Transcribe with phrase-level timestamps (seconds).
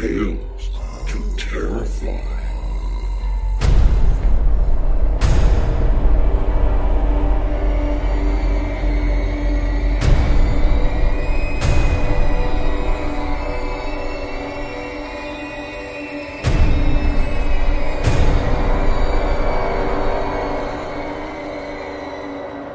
[0.00, 0.70] Tales
[1.08, 2.06] to Terrify.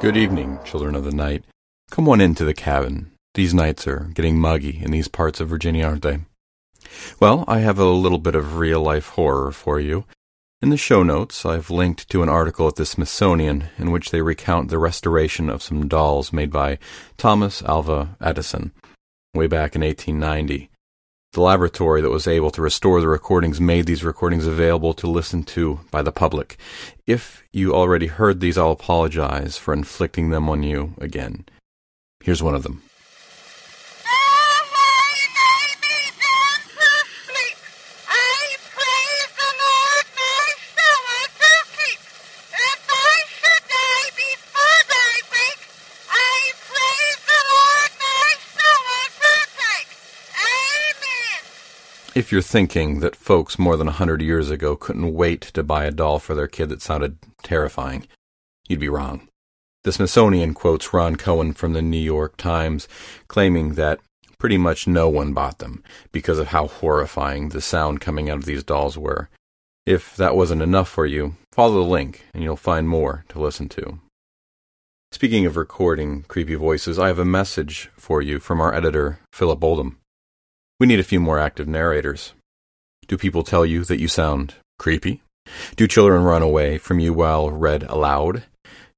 [0.01, 1.45] Good evening, children of the night.
[1.89, 3.11] Come on into the cabin.
[3.35, 6.19] These nights are getting muggy in these parts of Virginia, aren't they?
[7.19, 10.05] Well, I have a little bit of real life horror for you.
[10.61, 14.21] In the show notes, I've linked to an article at the Smithsonian in which they
[14.21, 16.79] recount the restoration of some dolls made by
[17.17, 18.71] Thomas Alva Edison
[19.33, 20.69] way back in 1890.
[21.33, 25.43] The laboratory that was able to restore the recordings made these recordings available to listen
[25.45, 26.57] to by the public.
[27.07, 31.45] If you already heard these, I'll apologize for inflicting them on you again.
[32.19, 32.83] Here's one of them.
[52.15, 55.85] If you're thinking that folks more than a hundred years ago couldn't wait to buy
[55.85, 58.05] a doll for their kid that sounded terrifying,
[58.69, 59.27] you'd be wrong.
[59.83, 62.87] The Smithsonian quotes Ron Cohen from the New York Times,
[63.27, 63.99] claiming that
[64.37, 68.45] pretty much no one bought them because of how horrifying the sound coming out of
[68.45, 69.29] these dolls were.
[69.87, 73.69] If that wasn't enough for you, follow the link and you'll find more to listen
[73.69, 73.99] to.
[75.11, 79.63] Speaking of recording creepy voices, I have a message for you from our editor, Philip
[79.63, 79.97] Oldham.
[80.83, 82.33] We need a few more active narrators.
[83.07, 85.21] Do people tell you that you sound creepy?
[85.77, 88.43] Do children run away from you while read aloud?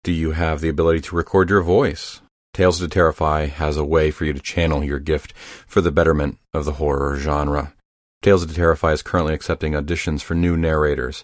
[0.03, 2.21] Do you have the ability to record your voice?
[2.55, 5.31] Tales to Terrify has a way for you to channel your gift
[5.67, 7.75] for the betterment of the horror genre.
[8.23, 11.23] Tales to Terrify is currently accepting auditions for new narrators.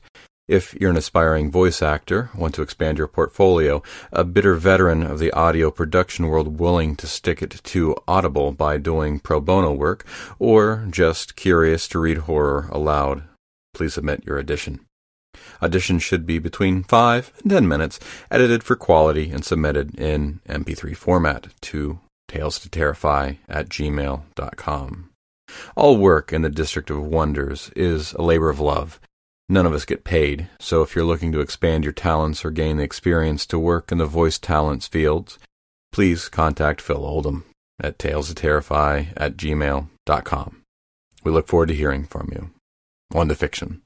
[0.52, 3.82] If you're an aspiring voice actor, want to expand your portfolio,
[4.12, 8.78] a bitter veteran of the audio production world willing to stick it to Audible by
[8.78, 10.06] doing pro bono work,
[10.40, 13.24] or just curious to read horror aloud,
[13.74, 14.82] please submit your audition.
[15.62, 17.98] Audition should be between 5 and 10 minutes,
[18.30, 25.12] edited for quality and submitted in MP3 format to tales terrify at gmail.com.
[25.78, 29.00] All work in the District of Wonders is a labor of love.
[29.52, 32.78] None of us get paid, so if you're looking to expand your talents or gain
[32.78, 35.38] the experience to work in the voice talents fields,
[35.92, 37.44] please contact Phil Oldham
[37.78, 40.62] at talestoterrify at gmail.com.
[41.26, 42.52] We look forward to hearing from you.
[43.14, 43.82] On to fiction.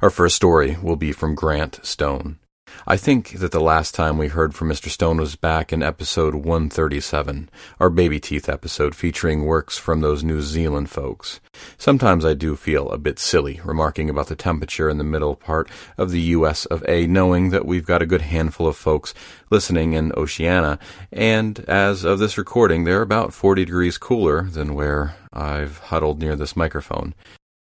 [0.00, 2.38] Our first story will be from Grant Stone.
[2.86, 4.90] I think that the last time we heard from Mr.
[4.90, 7.48] Stone was back in episode 137,
[7.80, 11.40] our baby teeth episode featuring works from those New Zealand folks.
[11.78, 15.70] Sometimes I do feel a bit silly remarking about the temperature in the middle part
[15.96, 19.14] of the US of A, knowing that we've got a good handful of folks
[19.48, 20.78] listening in Oceania,
[21.10, 26.36] and as of this recording, they're about 40 degrees cooler than where I've huddled near
[26.36, 27.14] this microphone.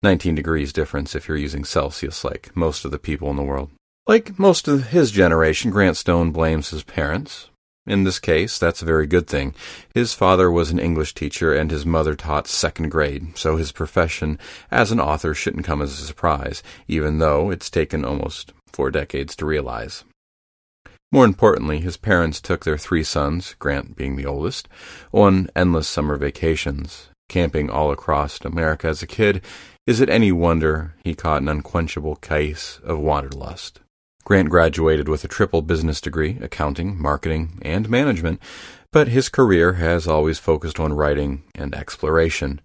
[0.04, 3.70] 19 degrees difference if you're using Celsius like most of the people in the world.
[4.08, 7.50] Like most of his generation, Grant Stone blames his parents.
[7.86, 9.54] In this case, that's a very good thing.
[9.94, 14.40] His father was an English teacher and his mother taught second grade, so his profession
[14.72, 19.36] as an author shouldn't come as a surprise, even though it's taken almost four decades
[19.36, 20.06] to realize.
[21.12, 24.70] More importantly, his parents took their three sons, Grant being the oldest,
[25.12, 27.10] on endless summer vacations.
[27.28, 29.42] Camping all across America as a kid,
[29.86, 33.82] is it any wonder he caught an unquenchable case of wanderlust?
[34.28, 38.42] Grant graduated with a triple business degree, accounting, marketing, and management,
[38.92, 42.60] but his career has always focused on writing and exploration.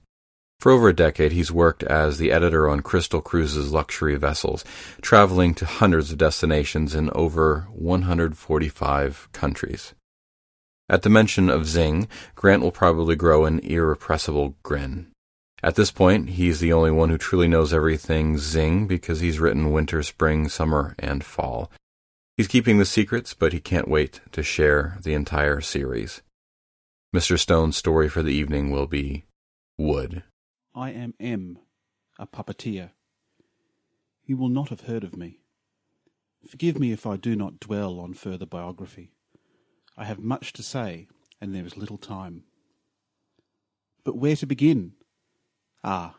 [0.58, 4.64] For over a decade, he's worked as the editor on Crystal Cruises luxury vessels,
[5.02, 9.94] traveling to hundreds of destinations in over 145 countries.
[10.88, 15.11] At the mention of Zing, Grant will probably grow an irrepressible grin.
[15.64, 19.70] At this point, he's the only one who truly knows everything Zing because he's written
[19.70, 21.70] winter, spring, summer, and fall.
[22.36, 26.22] He's keeping the secrets, but he can't wait to share the entire series.
[27.14, 27.38] Mr.
[27.38, 29.24] Stone's story for the evening will be
[29.78, 30.24] Wood.
[30.74, 31.58] I am M,
[32.18, 32.90] a puppeteer.
[34.24, 35.38] You will not have heard of me.
[36.48, 39.12] Forgive me if I do not dwell on further biography.
[39.96, 41.06] I have much to say,
[41.40, 42.44] and there is little time.
[44.04, 44.94] But where to begin?
[45.84, 46.14] Ah,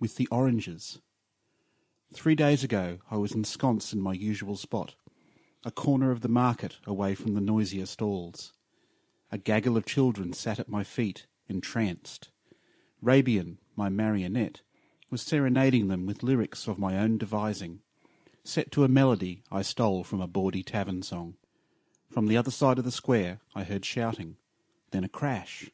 [0.00, 0.98] with the oranges.
[2.14, 4.94] Three days ago I was ensconced in my usual spot,
[5.64, 8.54] a corner of the market away from the noisier stalls.
[9.30, 12.30] A gaggle of children sat at my feet, entranced.
[13.04, 14.62] Rabian, my marionette,
[15.10, 17.80] was serenading them with lyrics of my own devising,
[18.44, 21.34] set to a melody I stole from a bawdy tavern song.
[22.10, 24.36] From the other side of the square I heard shouting,
[24.90, 25.70] then a crash.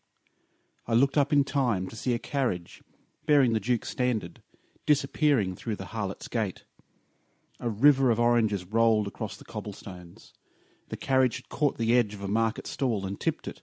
[0.89, 2.83] I looked up in time to see a carriage
[3.29, 4.41] bearing the Duke's standard,
[4.87, 6.65] disappearing through the harlot's gate.
[7.61, 10.33] A river of oranges rolled across the cobblestones.
[10.89, 13.61] The carriage had caught the edge of a market stall and tipped it.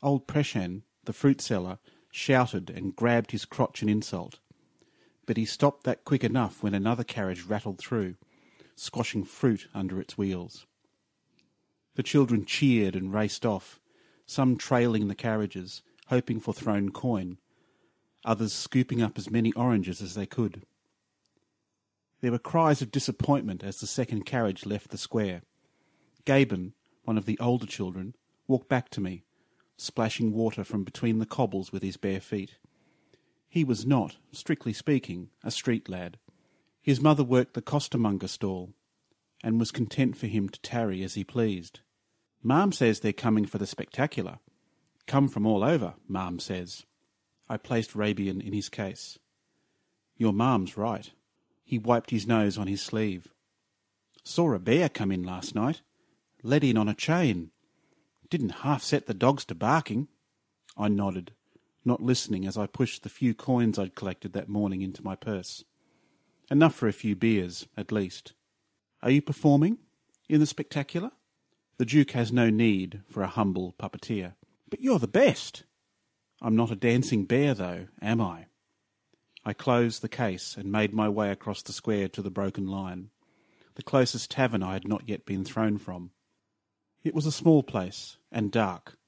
[0.00, 1.80] Old Preshan, the fruit seller,
[2.12, 4.38] shouted and grabbed his crotch in insult.
[5.26, 8.14] But he stopped that quick enough when another carriage rattled through,
[8.76, 10.66] squashing fruit under its wheels.
[11.96, 13.80] The children cheered and raced off,
[14.24, 17.38] some trailing the carriages, hoping for thrown coin,
[18.24, 20.62] others scooping up as many oranges as they could.
[22.20, 25.42] There were cries of disappointment as the second carriage left the square.
[26.24, 26.72] Gaben,
[27.04, 28.14] one of the older children,
[28.46, 29.24] walked back to me,
[29.76, 32.56] splashing water from between the cobbles with his bare feet.
[33.48, 36.18] He was not, strictly speaking, a street lad.
[36.80, 38.72] His mother worked the costermonger stall,
[39.42, 41.80] and was content for him to tarry as he pleased.
[42.42, 44.38] Marm says they're coming for the spectacular.
[45.06, 46.84] Come from all over, Marm says.
[47.48, 49.18] I placed Rabian in his case.
[50.16, 51.10] Your marm's right.
[51.64, 53.28] He wiped his nose on his sleeve.
[54.24, 55.82] Saw a bear come in last night.
[56.42, 57.50] Led in on a chain.
[58.30, 60.08] Didn't half set the dogs to barking.
[60.76, 61.32] I nodded,
[61.84, 65.64] not listening as I pushed the few coins I'd collected that morning into my purse.
[66.50, 68.32] Enough for a few beers, at least.
[69.02, 69.78] Are you performing?
[70.28, 71.10] In the spectacular?
[71.78, 74.34] The Duke has no need for a humble puppeteer.
[74.68, 75.64] But you're the best.
[76.44, 78.46] I'm not a dancing bear, though, am I?
[79.44, 83.10] I closed the case and made my way across the square to the broken lion,
[83.76, 86.10] the closest tavern I had not yet been thrown from.
[87.04, 88.98] It was a small place, and dark.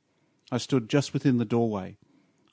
[0.52, 1.96] I stood just within the doorway,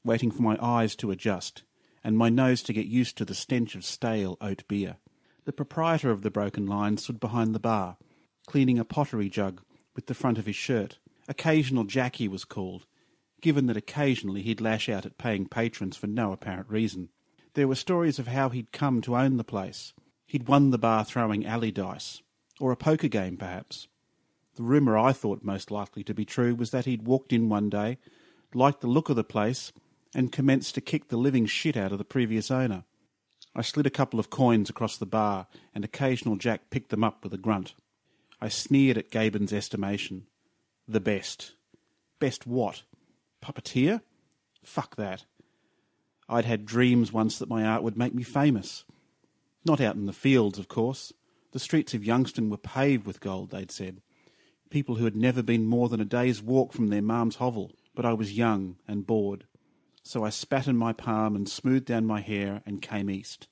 [0.04, 1.62] waiting for my eyes to adjust,
[2.04, 4.98] and my nose to get used to the stench of stale oat beer.
[5.46, 7.98] The proprietor of the broken lion stood behind the bar,
[8.48, 9.62] cleaning a pottery jug
[9.96, 10.98] with the front of his shirt.
[11.28, 12.88] Occasional Jackie was called,
[13.42, 17.10] given that occasionally he'd lash out at paying patrons for no apparent reason.
[17.54, 19.94] There were stories of how he'd come to own the place.
[20.26, 22.22] He'd won the bar throwing alley dice,
[22.60, 23.88] or a poker game perhaps.
[24.56, 27.70] The rumour I thought most likely to be true was that he'd walked in one
[27.70, 27.98] day,
[28.54, 29.72] liked the look of the place,
[30.14, 32.84] and commenced to kick the living shit out of the previous owner.
[33.56, 37.24] I slid a couple of coins across the bar, and occasional Jack picked them up
[37.24, 37.74] with a grunt.
[38.40, 40.28] I sneered at Gaben's estimation.
[40.88, 41.54] The best.
[42.20, 42.84] Best what?
[43.42, 44.02] Puppeteer?
[44.64, 45.26] Fuck that.
[46.30, 48.86] I'd had dreams once that my art would make me famous.
[49.66, 51.12] Not out in the fields, of course.
[51.52, 54.02] The streets of Youngston were paved with gold, they'd said.
[54.70, 57.72] People who had never been more than a day's walk from their marm's hovel.
[57.94, 59.46] But I was young and bored.
[60.04, 63.48] So I spat in my palm and smoothed down my hair and came east.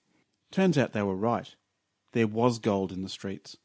[0.51, 1.53] Turns out they were right.
[2.13, 3.57] There was gold in the streets.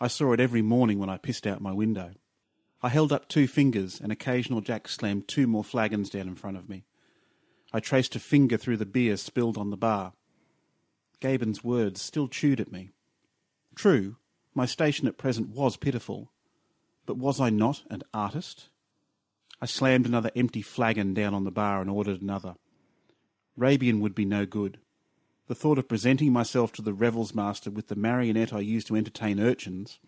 [0.00, 2.10] I saw it every morning when I pissed out my window.
[2.86, 6.56] I held up two fingers, and occasional Jack slammed two more flagons down in front
[6.56, 6.84] of me.
[7.72, 10.12] I traced a finger through the beer spilled on the bar.
[11.18, 12.92] Gaben's words still chewed at me.
[13.74, 14.18] True,
[14.54, 16.30] my station at present was pitiful,
[17.06, 18.68] But was I not an artist?
[19.60, 22.54] I slammed another empty flagon down on the bar and ordered another.
[23.58, 24.78] Rabian would be no good.
[25.48, 28.96] The thought of presenting myself to the revels master with the marionette I used to
[28.96, 29.98] entertain urchins,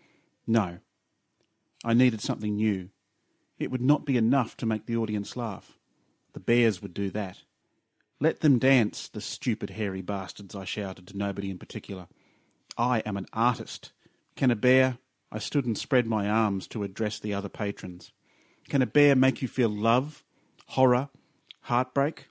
[0.46, 0.78] no.
[1.84, 2.90] I needed something new.
[3.58, 5.78] It would not be enough to make the audience laugh.
[6.32, 7.38] The bears would do that.
[8.20, 12.08] Let them dance, the stupid hairy bastards, I shouted to nobody in particular.
[12.76, 13.92] I am an artist.
[14.36, 14.98] Can a bear...
[15.30, 18.12] I stood and spread my arms to address the other patrons.
[18.70, 20.24] Can a bear make you feel love,
[20.68, 21.10] horror,
[21.64, 22.28] heartbreak?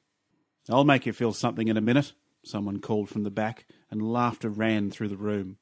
[0.68, 2.14] I'll make you feel something in a minute,
[2.44, 5.58] someone called from the back, and laughter ran through the room.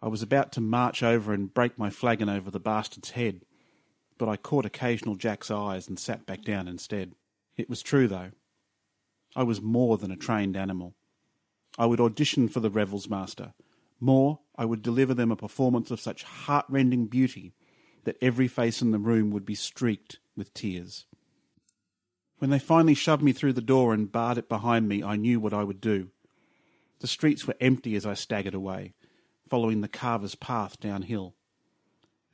[0.00, 3.42] I was about to march over and break my flagon over the bastard's head,
[4.16, 7.14] but I caught occasional Jack's eyes and sat back down instead.
[7.56, 8.30] It was true, though.
[9.34, 10.94] I was more than a trained animal.
[11.78, 13.54] I would audition for the Revels Master.
[14.00, 17.54] More, I would deliver them a performance of such heartrending beauty
[18.04, 21.06] that every face in the room would be streaked with tears.
[22.38, 25.40] When they finally shoved me through the door and barred it behind me, I knew
[25.40, 26.10] what I would do.
[27.00, 28.94] The streets were empty as I staggered away,
[29.48, 31.34] following the carver's path downhill.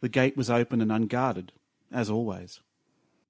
[0.01, 1.53] The gate was open and unguarded,
[1.91, 2.61] as always.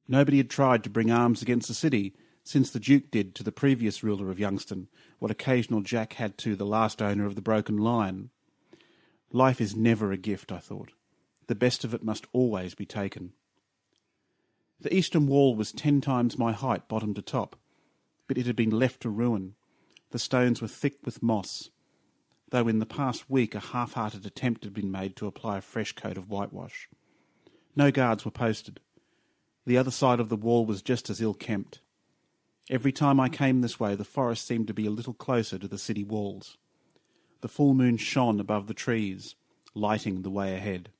[0.08, 3.52] Nobody had tried to bring arms against the city since the Duke did to the
[3.52, 4.86] previous ruler of Youngston
[5.18, 8.30] what occasional Jack had to the last owner of the Broken Lion.
[9.32, 10.92] Life is never a gift, I thought.
[11.46, 13.32] The best of it must always be taken.
[14.80, 17.56] The eastern wall was ten times my height bottom to top,
[18.28, 19.54] but it had been left to ruin.
[20.10, 21.70] The stones were thick with moss,
[22.54, 25.90] though in the past week a half-hearted attempt had been made to apply a fresh
[25.90, 26.88] coat of whitewash.
[27.74, 28.78] No guards were posted.
[29.66, 31.80] The other side of the wall was just as ill-kempt.
[32.70, 35.66] Every time I came this way, the forest seemed to be a little closer to
[35.66, 36.56] the city walls.
[37.40, 39.34] The full moon shone above the trees,
[39.74, 40.90] lighting the way ahead.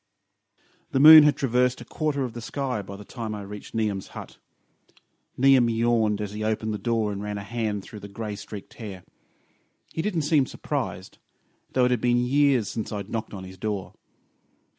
[0.90, 4.08] The moon had traversed a quarter of the sky by the time I reached Niam's
[4.08, 4.38] hut.
[5.38, 9.04] Niam yawned as he opened the door and ran a hand through the grey-streaked hair.
[9.92, 11.18] He didn't seem surprised,
[11.74, 13.92] though it had been years since I'd knocked on his door.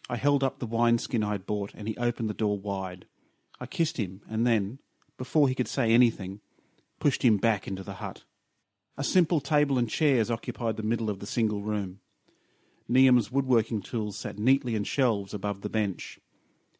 [0.09, 3.05] I held up the wineskin I'd bought, and he opened the door wide.
[3.59, 4.79] I kissed him, and then,
[5.17, 6.41] before he could say anything,
[6.99, 8.23] pushed him back into the hut.
[8.97, 11.99] A simple table and chairs occupied the middle of the single room.
[12.87, 16.19] Niam's woodworking tools sat neatly in shelves above the bench.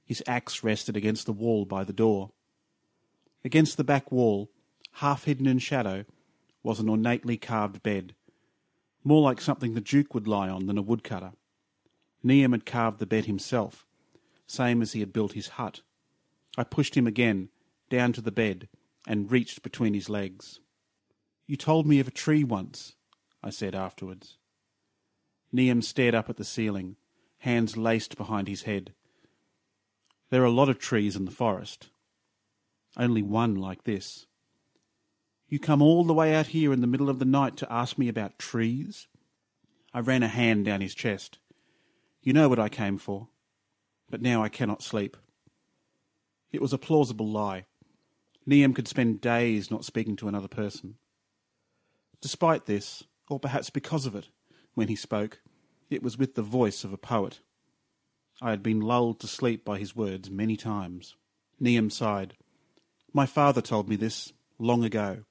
[0.06, 2.32] His axe rested against the wall by the door.
[3.44, 4.52] Against the back wall,
[4.94, 6.06] half hidden in shadow,
[6.64, 8.16] was an ornately carved bed,
[9.06, 11.32] more like something the Duke would lie on than a woodcutter.
[12.24, 13.86] Niam had carved the bed himself,
[14.48, 15.82] same as he had built his hut.
[16.58, 17.50] I pushed him again,
[17.90, 18.68] down to the bed,
[19.08, 20.60] and reached between his legs.
[21.46, 22.96] You told me of a tree once,
[23.44, 24.38] I said afterwards.
[25.52, 26.96] Niam stared up at the ceiling,
[27.40, 28.94] hands laced behind his head.
[30.32, 31.90] There are a lot of trees in the forest.
[32.98, 34.26] Only one like this.
[35.48, 37.98] You come all the way out here in the middle of the night to ask
[37.98, 39.08] me about trees?
[39.94, 41.38] I ran a hand down his chest.
[42.22, 43.28] You know what I came for.
[44.10, 45.18] But now I cannot sleep.
[46.52, 47.66] It was a plausible lie.
[48.46, 50.96] Niam could spend days not speaking to another person.
[52.22, 54.30] Despite this, or perhaps because of it,
[54.74, 55.42] when he spoke,
[55.90, 57.40] it was with the voice of a poet.
[58.42, 61.16] I had been lulled to sleep by his words many times.
[61.60, 62.36] Niam sighed.
[63.14, 65.24] My father told me this long ago.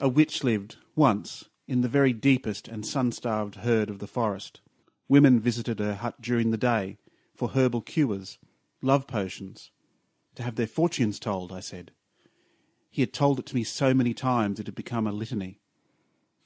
[0.00, 4.60] A witch lived, once, in the very deepest and sun-starved herd of the forest.
[5.08, 6.98] Women visited her hut during the day
[7.34, 8.38] for herbal cures,
[8.80, 9.72] love potions.
[10.36, 11.90] To have their fortunes told, I said.
[12.90, 15.58] He had told it to me so many times it had become a litany.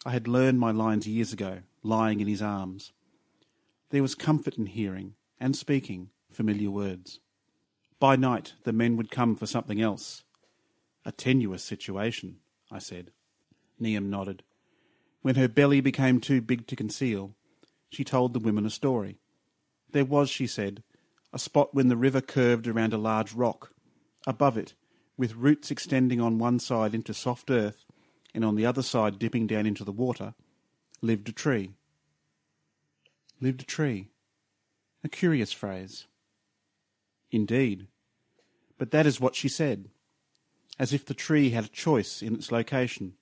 [0.06, 2.92] I had learned my lines years ago, lying in his arms.
[3.90, 7.20] There was comfort in hearing and speaking familiar words.
[8.00, 10.24] By night, the men would come for something else.
[11.04, 12.38] A tenuous situation,
[12.70, 13.10] I said.
[13.82, 14.42] Niam nodded.
[15.20, 17.34] When her belly became too big to conceal,
[17.90, 19.18] she told the women a story.
[19.90, 20.82] There was, she said,
[21.32, 23.72] a spot when the river curved around a large rock.
[24.26, 24.74] Above it,
[25.16, 27.84] with roots extending on one side into soft earth
[28.34, 30.34] and on the other side dipping down into the water,
[31.00, 31.72] lived a tree.
[33.40, 34.08] Lived a tree.
[35.04, 36.06] A curious phrase.
[37.30, 37.88] Indeed.
[38.78, 39.88] But that is what she said,
[40.78, 43.14] as if the tree had a choice in its location,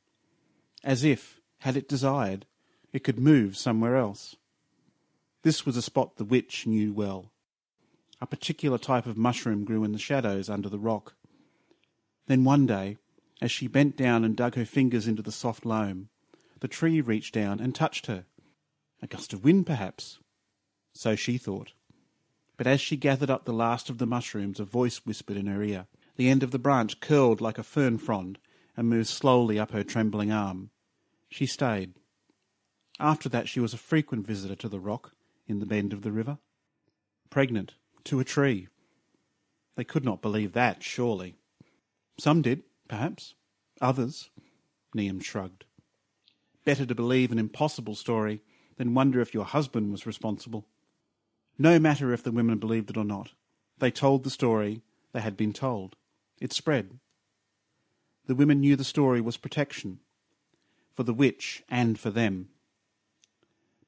[0.83, 2.47] as if, had it desired,
[2.93, 4.37] it could move somewhere else.
[5.43, 7.31] This was a spot the witch knew well.
[8.21, 11.15] A particular type of mushroom grew in the shadows under the rock.
[12.27, 12.99] Then one day,
[13.41, 16.09] as she bent down and dug her fingers into the soft loam,
[16.61, 18.27] the tree reached down and touched her.
[19.01, 20.19] A gust of wind, perhaps.
[20.93, 21.73] So she thought.
[22.59, 25.63] But as she gathered up the last of the mushrooms, a voice whispered in her
[25.63, 25.87] ear.
[26.17, 28.39] The end of the branch curled like a fern frond
[28.81, 30.71] and moved slowly up her trembling arm.
[31.29, 31.93] She stayed.
[32.99, 35.13] After that, she was a frequent visitor to the rock
[35.47, 36.39] in the bend of the river.
[37.29, 38.69] Pregnant, to a tree.
[39.77, 41.35] They could not believe that, surely.
[42.19, 43.35] Some did, perhaps.
[43.83, 44.31] Others.
[44.95, 45.67] Niam shrugged.
[46.65, 48.41] Better to believe an impossible story
[48.79, 50.65] than wonder if your husband was responsible.
[51.59, 53.33] No matter if the women believed it or not.
[53.77, 54.81] They told the story
[55.13, 55.97] they had been told.
[56.41, 56.99] It spread.
[58.31, 59.99] The women knew the story was protection
[60.93, 62.51] for the witch and for them.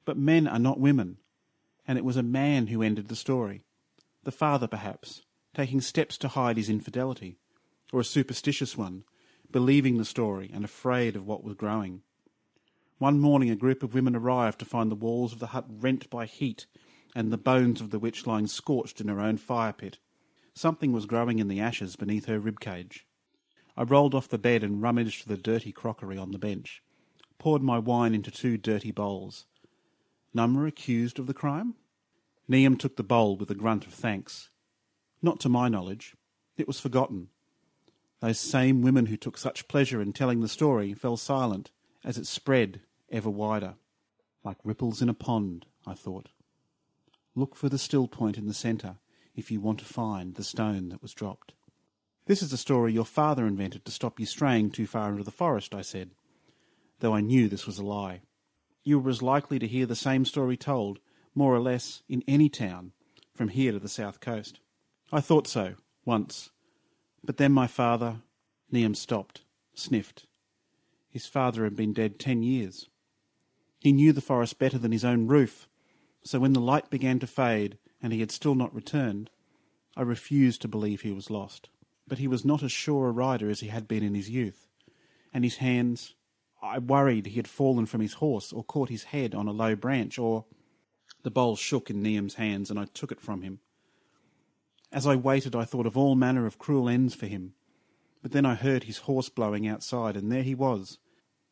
[0.03, 1.19] But men are not women,
[1.87, 3.61] and it was a man who ended the story.
[4.25, 5.21] The father, perhaps,
[5.53, 7.37] taking steps to hide his infidelity,
[7.93, 9.05] or a superstitious one,
[9.49, 12.01] believing the story and afraid of what was growing.
[12.97, 16.09] One morning a group of women arrived to find the walls of the hut rent
[16.09, 16.65] by heat
[17.15, 19.99] and the bones of the witch lying scorched in her own fire pit.
[20.53, 23.05] Something was growing in the ashes beneath her rib cage.
[23.75, 26.83] I rolled off the bed and rummaged for the dirty crockery on the bench,
[27.39, 29.45] poured my wine into two dirty bowls.
[30.33, 31.75] None were accused of the crime?
[32.47, 34.49] Niam took the bowl with a grunt of thanks.
[35.21, 36.15] Not to my knowledge.
[36.57, 37.29] It was forgotten.
[38.19, 41.71] Those same women who took such pleasure in telling the story fell silent
[42.03, 43.75] as it spread ever wider.
[44.43, 46.29] Like ripples in a pond, I thought.
[47.35, 48.97] Look for the still point in the centre
[49.35, 51.53] if you want to find the stone that was dropped.
[52.25, 55.31] This is a story your father invented to stop you straying too far into the
[55.31, 56.11] forest, I said,
[56.99, 58.21] though I knew this was a lie.
[58.85, 60.99] You were as likely to hear the same story told,
[61.35, 62.93] more or less, in any town,
[63.35, 64.61] from here to the south coast.
[65.11, 65.75] I thought so,
[66.05, 66.49] once.
[67.23, 68.21] But then my father.
[68.71, 69.41] Niam stopped,
[69.75, 70.25] sniffed.
[71.09, 72.87] His father had been dead ten years.
[73.79, 75.67] He knew the forest better than his own roof,
[76.23, 79.29] so when the light began to fade and he had still not returned,
[79.95, 81.69] I refused to believe he was lost.
[82.07, 84.67] But he was not as sure a rider as he had been in his youth,
[85.33, 86.15] and his hands.
[86.61, 89.75] I worried he had fallen from his horse or caught his head on a low
[89.75, 90.45] branch or.
[91.23, 93.59] The bowl shook in Niam's hands and I took it from him.
[94.91, 97.53] As I waited, I thought of all manner of cruel ends for him.
[98.21, 100.99] But then I heard his horse blowing outside, and there he was,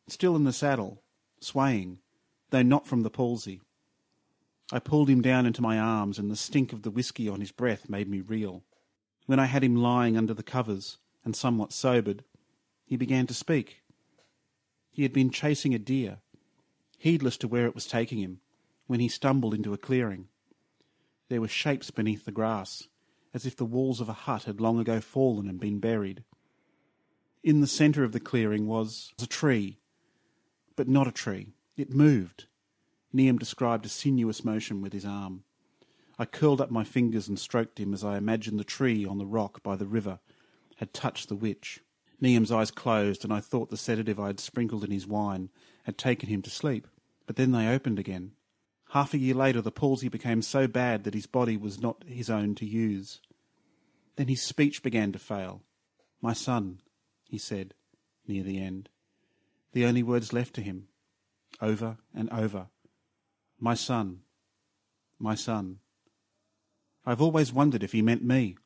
[0.08, 1.02] still in the saddle,
[1.40, 1.98] swaying,
[2.50, 3.60] though not from the palsy.
[4.72, 7.52] I pulled him down into my arms, and the stink of the whisky on his
[7.52, 8.62] breath made me reel.
[9.32, 12.22] When I had him lying under the covers, and somewhat sobered,
[12.84, 13.80] he began to speak.
[14.90, 16.18] He had been chasing a deer,
[16.98, 18.40] heedless to where it was taking him,
[18.88, 20.28] when he stumbled into a clearing.
[21.30, 22.88] There were shapes beneath the grass,
[23.32, 26.24] as if the walls of a hut had long ago fallen and been buried.
[27.42, 29.78] In the centre of the clearing was a tree,
[30.76, 31.54] but not a tree.
[31.74, 32.48] It moved.
[33.14, 35.44] Niam described a sinuous motion with his arm.
[36.22, 39.26] I curled up my fingers and stroked him as I imagined the tree on the
[39.26, 40.20] rock by the river
[40.76, 41.80] had touched the witch.
[42.20, 45.50] Niam's eyes closed, and I thought the sedative I had sprinkled in his wine
[45.82, 46.86] had taken him to sleep.
[47.26, 48.34] But then they opened again.
[48.90, 52.30] Half a year later, the palsy became so bad that his body was not his
[52.30, 53.20] own to use.
[54.14, 55.62] Then his speech began to fail.
[56.20, 56.82] My son,
[57.28, 57.74] he said,
[58.28, 58.90] near the end.
[59.72, 60.86] The only words left to him,
[61.60, 62.68] over and over.
[63.58, 64.20] My son,
[65.18, 65.80] my son.
[67.04, 68.56] I've always wondered if he meant me.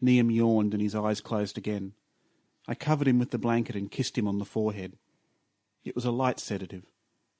[0.00, 1.92] Niam yawned and his eyes closed again.
[2.66, 4.96] I covered him with the blanket and kissed him on the forehead.
[5.84, 6.84] It was a light sedative.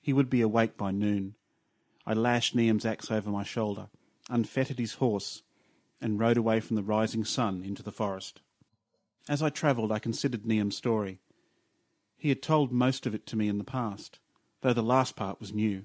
[0.00, 1.34] He would be awake by noon.
[2.06, 3.88] I lashed Niam's axe over my shoulder,
[4.30, 5.42] unfettered his horse,
[6.00, 8.40] and rode away from the rising sun into the forest.
[9.28, 11.18] As I travelled, I considered Niam's story.
[12.16, 14.18] He had told most of it to me in the past,
[14.62, 15.84] though the last part was new.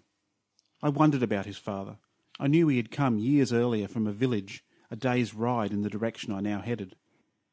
[0.82, 1.98] I wondered about his father.
[2.44, 5.90] I knew he had come years earlier from a village a day's ride in the
[5.90, 6.98] direction I now headed,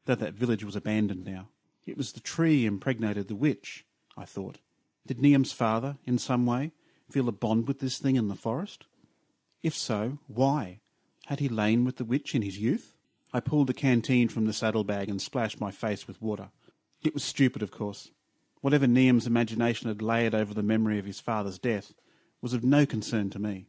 [0.03, 1.47] though that village was abandoned now.
[1.87, 3.85] It was the tree impregnated the witch,
[4.17, 4.57] I thought.
[5.07, 6.73] Did Niam's father, in some way,
[7.09, 8.83] feel a bond with this thing in the forest?
[9.63, 10.81] If so, why?
[11.27, 12.97] Had he lain with the witch in his youth?
[13.31, 16.49] I pulled the canteen from the saddlebag and splashed my face with water.
[17.01, 18.11] It was stupid, of course.
[18.59, 21.93] Whatever Niam's imagination had layered over the memory of his father's death
[22.41, 23.67] was of no concern to me.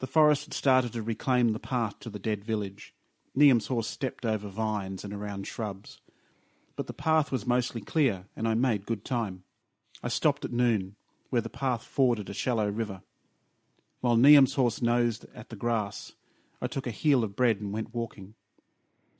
[0.00, 2.94] The forest had started to reclaim the path to the dead village.
[3.34, 6.00] Niam's horse stepped over vines and around shrubs.
[6.76, 9.42] But the path was mostly clear, and I made good time.
[10.02, 10.94] I stopped at noon,
[11.30, 13.02] where the path forded a shallow river.
[14.00, 16.12] While Niam's horse nosed at the grass,
[16.62, 18.34] I took a heel of bread and went walking.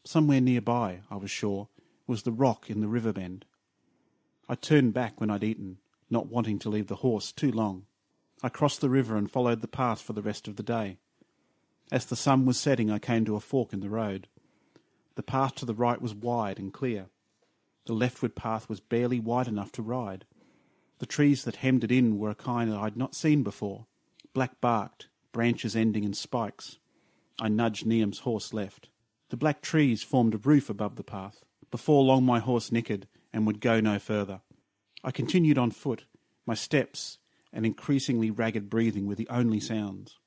[0.04, 1.68] Somewhere nearby, I was sure,
[2.06, 3.44] was the rock in the river bend.
[4.48, 7.86] I turned back when I'd eaten, not wanting to leave the horse too long.
[8.42, 10.98] I crossed the river and followed the path for the rest of the day.
[11.90, 14.28] As the sun was setting, I came to a fork in the road.
[15.16, 17.06] The path to the right was wide and clear.
[17.86, 20.24] The leftward path was barely wide enough to ride.
[20.98, 23.86] The trees that hemmed it in were a kind that I had not seen before,
[24.34, 26.78] black barked, branches ending in spikes.
[27.40, 28.90] I nudged Niam's horse left.
[29.30, 31.44] The black trees formed a roof above the path.
[31.70, 34.40] Before long my horse nickered and would go no further.
[35.02, 36.04] I continued on foot.
[36.46, 37.18] My steps
[37.52, 40.18] and increasingly ragged breathing were the only sounds.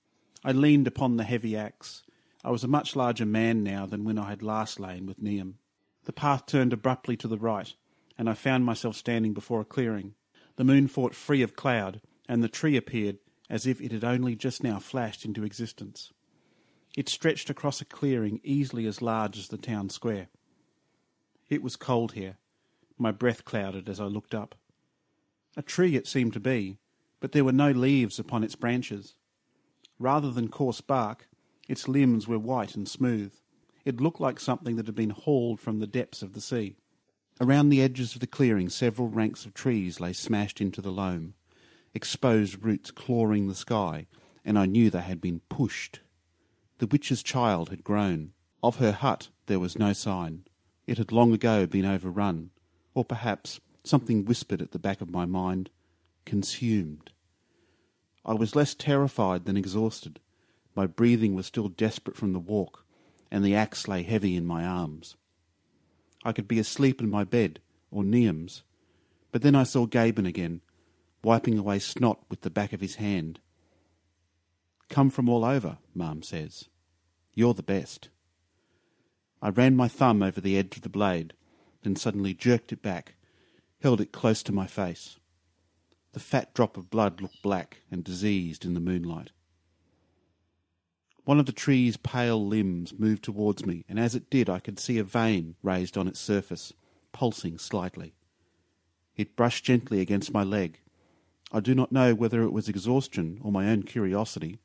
[0.43, 2.03] I leaned upon the heavy axe.
[2.43, 5.59] I was a much larger man now than when I had last lain with Niam.
[6.05, 7.73] The path turned abruptly to the right,
[8.17, 10.15] and I found myself standing before a clearing.
[10.55, 14.35] The moon fought free of cloud, and the tree appeared as if it had only
[14.35, 16.11] just now flashed into existence.
[16.97, 20.27] It stretched across a clearing easily as large as the town square.
[21.49, 22.37] It was cold here.
[22.97, 24.55] My breath clouded as I looked up.
[25.57, 26.77] A tree it seemed to be,
[27.21, 29.15] but there were no leaves upon its branches.
[29.97, 31.29] Rather than coarse bark,
[31.69, 33.33] its limbs were white and smooth.
[33.85, 36.75] It looked like something that had been hauled from the depths of the sea.
[37.39, 41.35] Around the edges of the clearing, several ranks of trees lay smashed into the loam,
[41.93, 44.07] exposed roots clawing the sky,
[44.43, 46.01] and I knew they had been pushed.
[46.79, 48.33] The witch's child had grown.
[48.63, 50.43] Of her hut there was no sign.
[50.87, 52.49] It had long ago been overrun,
[52.93, 55.69] or perhaps something whispered at the back of my mind,
[56.25, 57.11] consumed.
[58.25, 60.19] I was less terrified than exhausted.
[60.75, 62.85] My breathing was still desperate from the walk,
[63.29, 65.15] and the axe lay heavy in my arms.
[66.23, 68.63] I could be asleep in my bed, or Niam's,
[69.31, 70.61] but then I saw Gaben again,
[71.23, 73.39] wiping away snot with the back of his hand.
[74.89, 76.67] Come from all over, Ma'am says.
[77.33, 78.09] You're the best.
[79.41, 81.33] I ran my thumb over the edge of the blade,
[81.83, 83.15] then suddenly jerked it back,
[83.81, 85.17] held it close to my face.
[86.13, 89.31] The fat drop of blood looked black and diseased in the moonlight.
[91.23, 94.79] One of the tree's pale limbs moved towards me, and as it did, I could
[94.79, 96.73] see a vein raised on its surface,
[97.11, 98.13] pulsing slightly.
[99.15, 100.79] It brushed gently against my leg.
[101.51, 104.59] I do not know whether it was exhaustion or my own curiosity,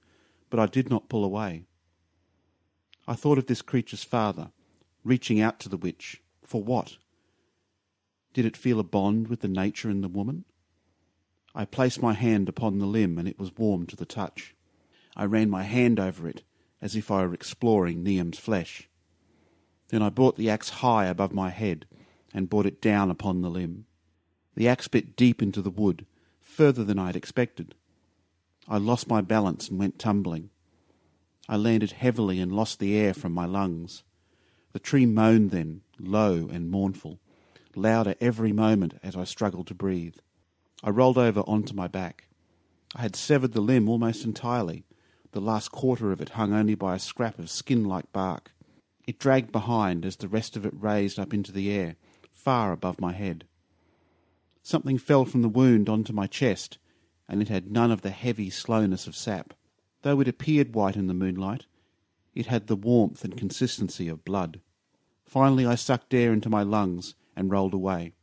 [0.50, 1.64] but I did not pull away.
[3.06, 4.50] I thought of this creature's father,
[5.04, 6.22] reaching out to the witch.
[6.42, 6.96] For what?
[8.32, 10.44] Did it feel a bond with the nature in the woman?
[11.58, 14.54] I placed my hand upon the limb, and it was warm to the touch.
[15.16, 16.42] I ran my hand over it,
[16.82, 18.90] as if I were exploring Niam's flesh.
[19.88, 21.86] Then I brought the axe high above my head,
[22.34, 23.86] and brought it down upon the limb.
[24.54, 26.04] The axe bit deep into the wood,
[26.42, 27.74] further than I had expected.
[28.68, 30.50] I lost my balance and went tumbling.
[31.48, 34.02] I landed heavily and lost the air from my lungs.
[34.72, 37.18] The tree moaned then, low and mournful,
[37.74, 40.16] louder every moment as I struggled to breathe.
[40.82, 42.28] I rolled over onto my back.
[42.94, 44.84] I had severed the limb almost entirely.
[45.32, 48.52] The last quarter of it hung only by a scrap of skin like bark.
[49.06, 51.96] It dragged behind as the rest of it raised up into the air,
[52.30, 53.46] far above my head.
[54.62, 56.78] Something fell from the wound onto my chest,
[57.28, 59.54] and it had none of the heavy slowness of sap.
[60.02, 61.66] Though it appeared white in the moonlight,
[62.34, 64.60] it had the warmth and consistency of blood.
[65.24, 68.14] Finally, I sucked air into my lungs and rolled away.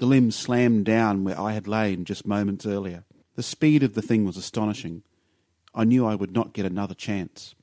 [0.00, 3.04] The limb slammed down where I had lain just moments earlier.
[3.34, 5.02] The speed of the thing was astonishing.
[5.74, 7.54] I knew I would not get another chance.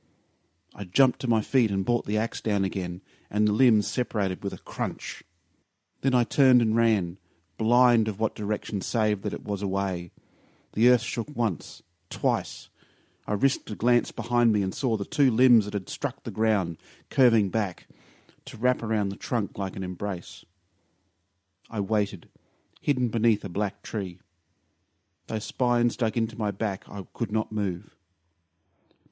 [0.76, 4.44] I jumped to my feet and brought the axe down again, and the limbs separated
[4.44, 5.24] with a crunch.
[6.02, 7.18] Then I turned and ran,
[7.58, 10.12] blind of what direction save that it was away.
[10.74, 12.70] The earth shook once, twice.
[13.26, 16.30] I risked a glance behind me and saw the two limbs that had struck the
[16.30, 16.78] ground
[17.10, 17.88] curving back
[18.46, 20.46] to wrap around the trunk like an embrace.
[21.70, 22.30] I waited,
[22.82, 24.20] hidden beneath a black tree.
[25.28, 27.96] Those spines dug into my back, I could not move.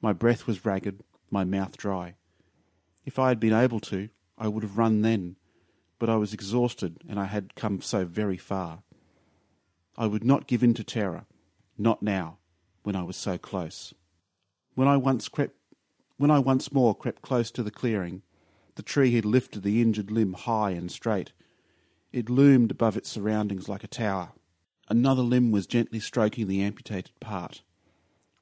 [0.00, 2.14] My breath was ragged, my mouth dry.
[3.04, 5.36] If I had been able to, I would have run then,
[5.98, 8.82] but I was exhausted and I had come so very far.
[9.96, 11.26] I would not give in to terror,
[11.78, 12.38] not now,
[12.82, 13.94] when I was so close.
[14.74, 15.56] When I once crept,
[16.18, 18.22] when I once more crept close to the clearing,
[18.74, 21.32] the tree had lifted the injured limb high and straight.
[22.12, 24.32] It loomed above its surroundings like a tower.
[24.88, 27.62] Another limb was gently stroking the amputated part.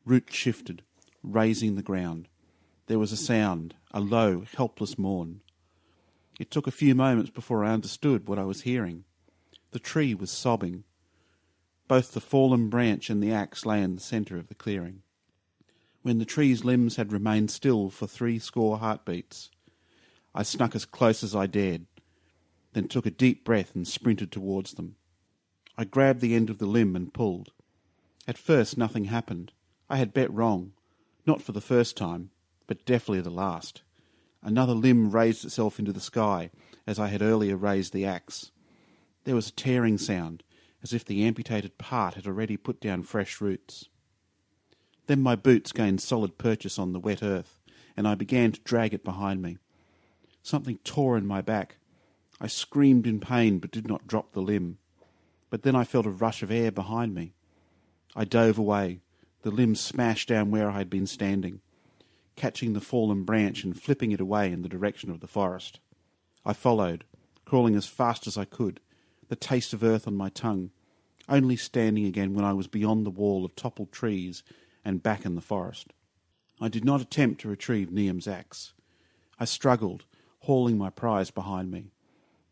[0.04, 0.82] Root shifted,
[1.22, 2.28] raising the ground.
[2.86, 5.40] There was a sound, a low, helpless mourn.
[6.38, 9.04] It took a few moments before I understood what I was hearing.
[9.70, 10.84] The tree was sobbing.
[11.88, 15.02] Both the fallen branch and the axe lay in the centre of the clearing.
[16.02, 19.50] When the tree's limbs had remained still for three score heartbeats,
[20.34, 21.86] I snuck as close as I dared,
[22.74, 24.96] then took a deep breath and sprinted towards them.
[25.78, 27.52] I grabbed the end of the limb and pulled.
[28.28, 29.52] At first nothing happened.
[29.88, 30.72] I had bet wrong.
[31.26, 32.30] Not for the first time.
[32.66, 33.82] but definitely the last.
[34.42, 36.50] Another limb raised itself into the sky,
[36.86, 38.50] as I had earlier raised the axe.
[39.24, 40.42] There was a tearing sound,
[40.82, 43.88] as if the amputated part had already put down fresh roots.
[45.06, 47.58] Then my boots gained solid purchase on the wet earth,
[47.96, 49.58] and I began to drag it behind me.
[50.42, 51.76] Something tore in my back.
[52.44, 54.76] I screamed in pain, but did not drop the limb.
[55.48, 57.32] But then I felt a rush of air behind me.
[58.14, 59.00] I dove away.
[59.40, 61.62] The limb smashed down where I had been standing,
[62.36, 65.80] catching the fallen branch and flipping it away in the direction of the forest.
[66.44, 67.06] I followed,
[67.46, 68.78] crawling as fast as I could,
[69.28, 70.70] the taste of earth on my tongue,
[71.30, 74.42] only standing again when I was beyond the wall of toppled trees
[74.84, 75.94] and back in the forest.
[76.60, 78.74] I did not attempt to retrieve Niam's axe.
[79.40, 80.04] I struggled,
[80.40, 81.92] hauling my prize behind me.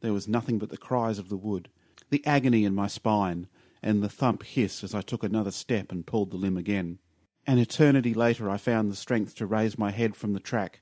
[0.02, 1.68] There was nothing but the cries of the wood,
[2.10, 3.46] the agony in my spine,
[3.80, 6.98] and the thump hiss as I took another step and pulled the limb again.
[7.46, 10.80] An eternity later I found the strength to raise my head from the track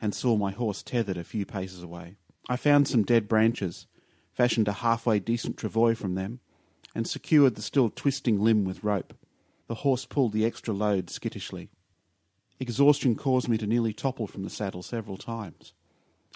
[0.00, 2.16] and saw my horse tethered a few paces away.
[2.48, 3.86] I found some dead branches,
[4.32, 6.38] fashioned a halfway decent travois from them,
[6.94, 9.14] and secured the still twisting limb with rope.
[9.66, 11.70] The horse pulled the extra load skittishly.
[12.60, 15.72] Exhaustion caused me to nearly topple from the saddle several times.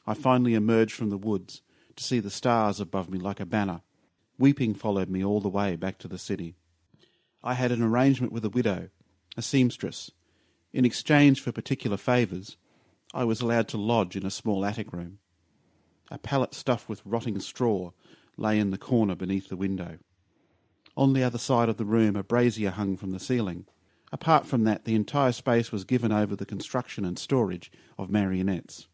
[0.04, 1.62] I finally emerged from the woods
[1.96, 3.82] to see the stars above me like a banner.
[4.38, 6.56] Weeping followed me all the way back to the city.
[7.42, 8.88] I had an arrangement with a widow,
[9.36, 10.10] a seamstress.
[10.72, 12.56] In exchange for particular favours,
[13.12, 15.18] I was allowed to lodge in a small attic room.
[16.10, 17.92] A pallet stuffed with rotting straw
[18.36, 19.98] lay in the corner beneath the window.
[20.96, 23.66] On the other side of the room, a brazier hung from the ceiling.
[24.12, 28.86] Apart from that, the entire space was given over the construction and storage of marionettes.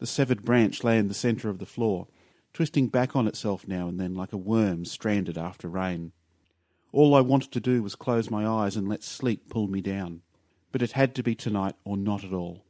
[0.00, 2.08] The severed branch lay in the centre of the floor,
[2.54, 6.12] twisting back on itself now and then like a worm stranded after rain.
[6.90, 10.22] All I wanted to do was close my eyes and let sleep pull me down.
[10.72, 12.64] But it had to be tonight or not at all.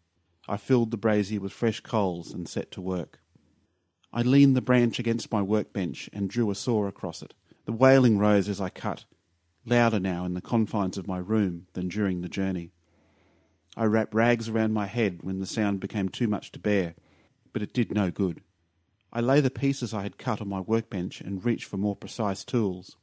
[0.48, 3.20] I filled the brazier with fresh coals and set to work.
[4.12, 7.32] I leaned the branch against my workbench and drew a saw across it.
[7.64, 9.04] The wailing rose as I cut,
[9.64, 12.72] louder now in the confines of my room than during the journey.
[13.76, 16.96] I wrapped rags around my head when the sound became too much to bear,
[17.52, 18.42] but it did no good.
[19.12, 22.44] I lay the pieces I had cut on my workbench and reached for more precise
[22.44, 22.96] tools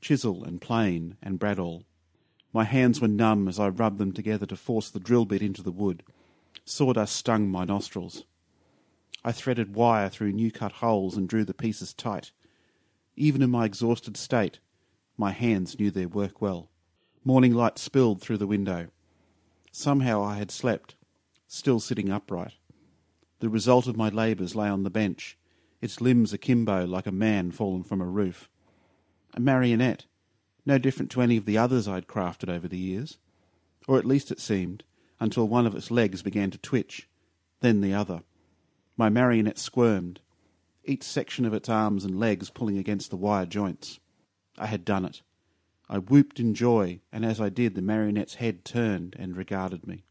[0.00, 1.84] chisel and plane and bradawl.
[2.52, 5.62] My hands were numb as I rubbed them together to force the drill bit into
[5.62, 6.02] the wood.
[6.64, 8.24] Sawdust stung my nostrils.
[9.24, 12.32] I threaded wire through new cut holes and drew the pieces tight.
[13.16, 14.58] Even in my exhausted state,
[15.16, 16.70] my hands knew their work well.
[17.24, 18.88] Morning light spilled through the window.
[19.70, 20.96] Somehow I had slept,
[21.46, 22.54] still sitting upright.
[23.40, 25.36] The result of my labours lay on the bench,
[25.80, 28.50] its limbs akimbo like a man fallen from a roof.
[29.34, 30.04] A marionette,
[30.66, 33.18] no different to any of the others I had crafted over the years,
[33.88, 34.84] or at least it seemed,
[35.18, 37.08] until one of its legs began to twitch,
[37.60, 38.22] then the other.
[38.96, 40.20] My marionette squirmed,
[40.84, 44.00] each section of its arms and legs pulling against the wire joints.
[44.58, 45.22] I had done it.
[45.88, 50.04] I whooped in joy, and as I did, the marionette's head turned and regarded me.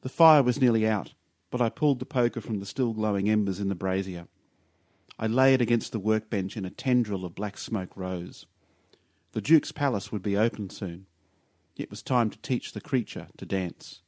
[0.00, 1.12] The fire was nearly out,
[1.50, 4.26] but I pulled the poker from the still glowing embers in the brazier.
[5.18, 8.46] I lay it against the workbench and a tendril of black smoke rose.
[9.32, 11.06] The Duke's palace would be open soon.
[11.76, 14.00] It was time to teach the creature to dance.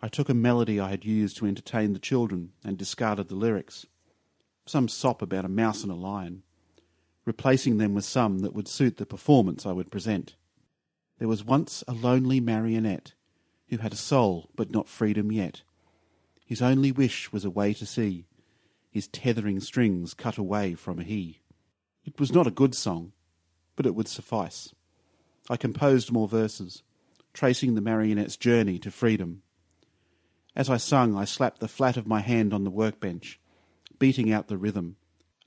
[0.00, 3.86] I took a melody I had used to entertain the children and discarded the lyrics.
[4.64, 6.42] Some sop about a mouse and a lion,
[7.24, 10.36] replacing them with some that would suit the performance I would present.
[11.18, 13.14] There was once a lonely marionette
[13.68, 15.62] who had a soul but not freedom yet.
[16.48, 18.24] His only wish was a way to see,
[18.90, 21.42] his tethering strings cut away from he.
[22.06, 23.12] It was not a good song,
[23.76, 24.74] but it would suffice.
[25.50, 26.82] I composed more verses,
[27.34, 29.42] tracing the marionette's journey to freedom.
[30.56, 33.38] As I sung, I slapped the flat of my hand on the workbench,
[33.98, 34.96] beating out the rhythm.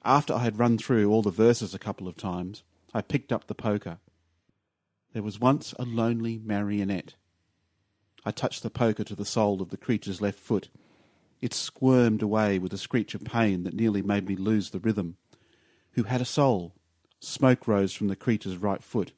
[0.05, 2.61] After I had run through all the verses a couple of times,
[2.93, 3.97] I picked up the poker.
[5.13, 7.15] There was once a lonely marionette.
[8.23, 10.69] I touched the poker to the sole of the creature's left foot.
[11.41, 15.17] It squirmed away with a screech of pain that nearly made me lose the rhythm.
[15.93, 16.75] Who had a soul?
[17.19, 19.13] Smoke rose from the creature's right foot,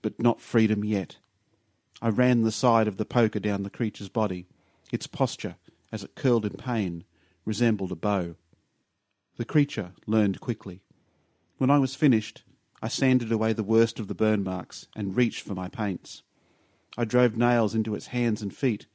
[0.00, 1.16] but not freedom yet.
[2.00, 4.46] I ran the side of the poker down the creature's body.
[4.90, 5.56] Its posture,
[5.92, 7.04] as it curled in pain,
[7.44, 8.34] resembled a bow.
[9.36, 10.82] The creature learned quickly.
[11.58, 12.42] When I was finished,
[12.82, 16.22] I sanded away the worst of the burn marks and reached for my paints.
[16.98, 18.86] I drove nails into its hands and feet,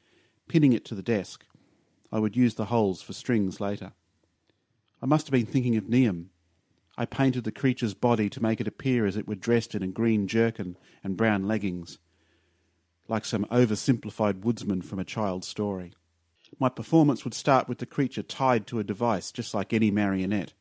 [0.48, 1.46] pinning it to the desk.
[2.12, 3.94] I would use the holes for strings later.
[5.02, 6.30] I must have been thinking of Niam.
[6.98, 9.88] I painted the creature's body to make it appear as it were dressed in a
[9.88, 12.00] green jerkin and brown leggings.
[13.08, 15.94] like some oversimplified woodsman from a child's story.
[16.60, 20.54] My performance would start with the creature tied to a device, just like any marionette,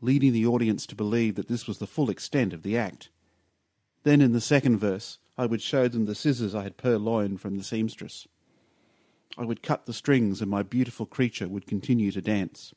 [0.00, 3.10] leading the audience to believe that this was the full extent of the act.
[4.04, 7.56] Then, in the second verse, I would show them the scissors I had purloined from
[7.58, 8.26] the seamstress.
[9.38, 12.74] I would cut the strings, and my beautiful creature would continue to dance.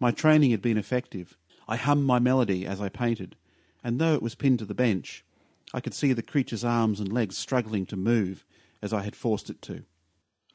[0.00, 1.36] My training had been effective.
[1.66, 3.36] I hummed my melody as I painted,
[3.84, 5.24] and though it was pinned to the bench,
[5.74, 8.44] I could see the creature's arms and legs struggling to move
[8.80, 9.84] as I had forced it to.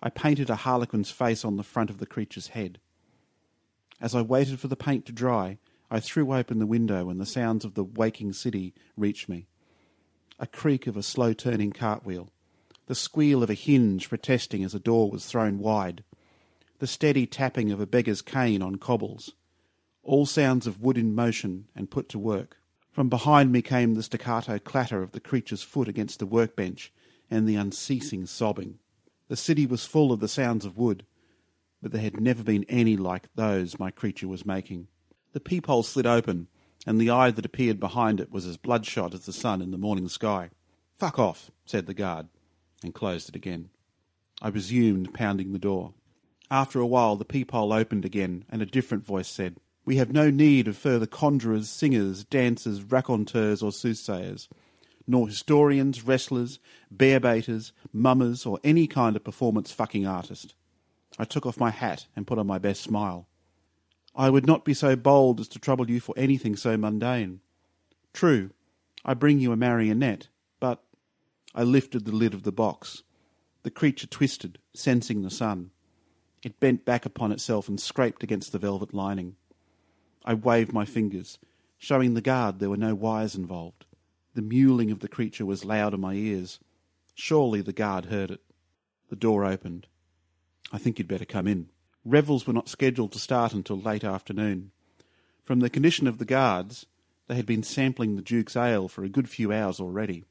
[0.01, 2.79] I painted a harlequin's face on the front of the creature's head.
[4.01, 7.25] As I waited for the paint to dry, I threw open the window and the
[7.25, 9.47] sounds of the waking city reached me.
[10.39, 12.29] A creak of a slow turning cartwheel,
[12.87, 16.03] the squeal of a hinge protesting as a door was thrown wide,
[16.79, 19.33] the steady tapping of a beggar's cane on cobbles,
[20.03, 22.57] all sounds of wood in motion and put to work.
[22.91, 26.91] From behind me came the staccato clatter of the creature's foot against the workbench
[27.31, 28.79] and the unceasing sobbing.
[29.29, 31.05] The city was full of the sounds of wood,
[31.81, 34.87] but there had never been any like those my creature was making.
[35.31, 36.47] The peephole slid open,
[36.85, 39.77] and the eye that appeared behind it was as bloodshot as the sun in the
[39.77, 40.49] morning sky.
[40.93, 42.27] Fuck off, said the guard,
[42.83, 43.69] and closed it again.
[44.41, 45.93] I resumed pounding the door.
[46.51, 50.29] After a while, the peephole opened again, and a different voice said, We have no
[50.29, 54.49] need of further conjurers, singers, dancers, raconteurs, or soothsayers,
[55.07, 56.59] nor historians, wrestlers,
[56.91, 60.53] bear baiters, mummers, or any kind of performance fucking artist.
[61.17, 63.27] I took off my hat and put on my best smile.
[64.15, 67.41] I would not be so bold as to trouble you for anything so mundane.
[68.13, 68.51] True,
[69.03, 70.27] I bring you a marionette,
[71.55, 73.03] I lifted the lid of the box.
[73.63, 75.71] The creature twisted, sensing the sun.
[76.43, 79.35] It bent back upon itself and scraped against the velvet lining.
[80.25, 81.37] I waved my fingers,
[81.77, 83.85] showing the guard there were no wires involved.
[84.33, 86.59] The mewling of the creature was loud in my ears.
[87.13, 88.41] Surely the guard heard it.
[89.09, 89.87] The door opened.
[90.71, 91.69] I think you'd better come in.
[92.03, 94.71] Revels were not scheduled to start until late afternoon.
[95.43, 96.87] From the condition of the guards,
[97.27, 100.25] they had been sampling the Duke's ale for a good few hours already.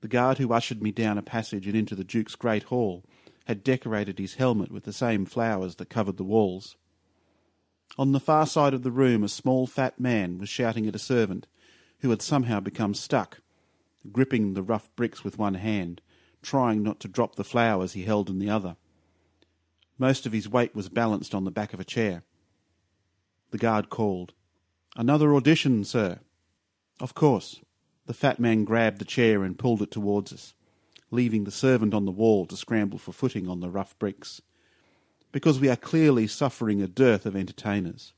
[0.00, 3.04] The guard who ushered me down a passage and into the Duke's great hall
[3.46, 6.76] had decorated his helmet with the same flowers that covered the walls.
[7.96, 11.00] On the far side of the room, a small fat man was shouting at a
[11.00, 11.46] servant
[12.00, 13.40] who had somehow become stuck,
[14.12, 16.00] gripping the rough bricks with one hand,
[16.42, 18.76] trying not to drop the flowers he held in the other.
[19.98, 22.22] Most of his weight was balanced on the back of a chair.
[23.50, 24.32] The guard called,
[24.96, 26.20] Another audition, sir.
[27.00, 27.60] Of course.
[28.08, 30.54] The fat man grabbed the chair and pulled it towards us,
[31.10, 34.40] leaving the servant on the wall to scramble for footing on the rough bricks.
[35.30, 38.14] Because we are clearly suffering a dearth of entertainers.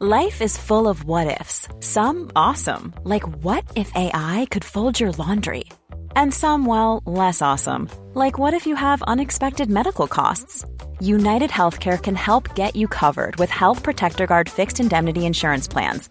[0.00, 1.68] Life is full of what ifs.
[1.78, 5.66] Some awesome, like what if AI could fold your laundry?
[6.16, 7.88] And some, well, less awesome.
[8.14, 10.64] Like what if you have unexpected medical costs?
[10.98, 16.10] United Healthcare can help get you covered with Health Protector Guard fixed indemnity insurance plans.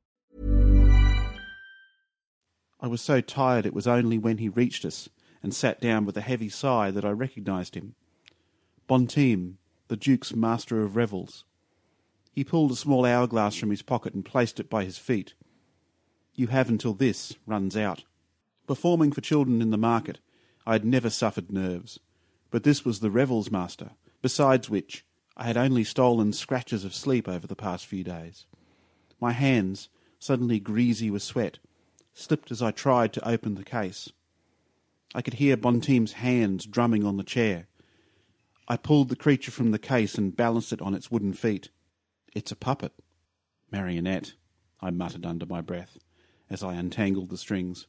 [2.81, 5.07] I was so tired it was only when he reached us
[5.43, 7.95] and sat down with a heavy sigh that I recognized him.
[8.87, 9.57] Bonteem,
[9.87, 11.45] the Duke's master of revels.
[12.31, 15.35] He pulled a small hourglass from his pocket and placed it by his feet.
[16.33, 18.03] You have until this runs out.
[18.67, 20.19] Performing for children in the market,
[20.65, 21.99] I had never suffered nerves,
[22.49, 25.05] but this was the revels master, besides which
[25.35, 28.45] I had only stolen scratches of sleep over the past few days.
[29.19, 31.59] My hands, suddenly greasy with sweat,
[32.13, 34.09] slipped as I tried to open the case.
[35.13, 37.67] I could hear Bonteim's hands drumming on the chair.
[38.67, 41.69] I pulled the creature from the case and balanced it on its wooden feet.
[42.33, 42.93] It's a puppet.
[43.71, 44.33] Marionette,
[44.79, 45.97] I muttered under my breath
[46.49, 47.87] as I untangled the strings.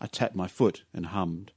[0.00, 1.52] I tapped my foot and hummed.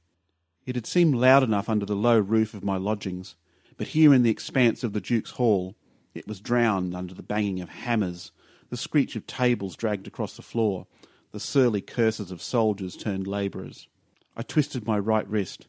[0.66, 3.36] It had seemed loud enough under the low roof of my lodgings,
[3.76, 5.76] but here in the expanse of the Duke's hall
[6.14, 8.32] it was drowned under the banging of hammers,
[8.70, 10.86] the screech of tables dragged across the floor,
[11.34, 13.88] the surly curses of soldiers turned labourers.
[14.36, 15.66] I twisted my right wrist.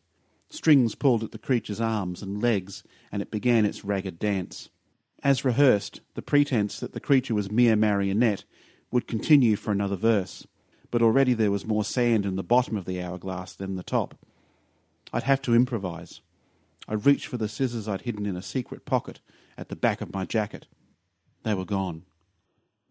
[0.47, 4.69] Strings pulled at the creature's arms and legs, and it began its ragged dance.
[5.23, 8.43] As rehearsed, the pretence that the creature was mere marionette
[8.91, 10.45] would continue for another verse,
[10.91, 14.13] but already there was more sand in the bottom of the hourglass than the top.
[15.11, 16.21] I'd have to improvise.
[16.87, 19.19] I reached for the scissors I'd hidden in a secret pocket
[19.57, 20.67] at the back of my jacket.
[21.41, 22.03] They were gone.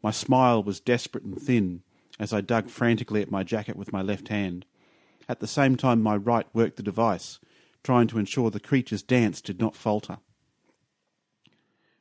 [0.03, 1.85] My smile was desperate and thin
[2.19, 4.67] as I dug frantically at my jacket with my left hand.
[5.29, 7.41] At the same time, my right worked the device,
[7.83, 10.19] trying to ensure the creature's dance did not falter.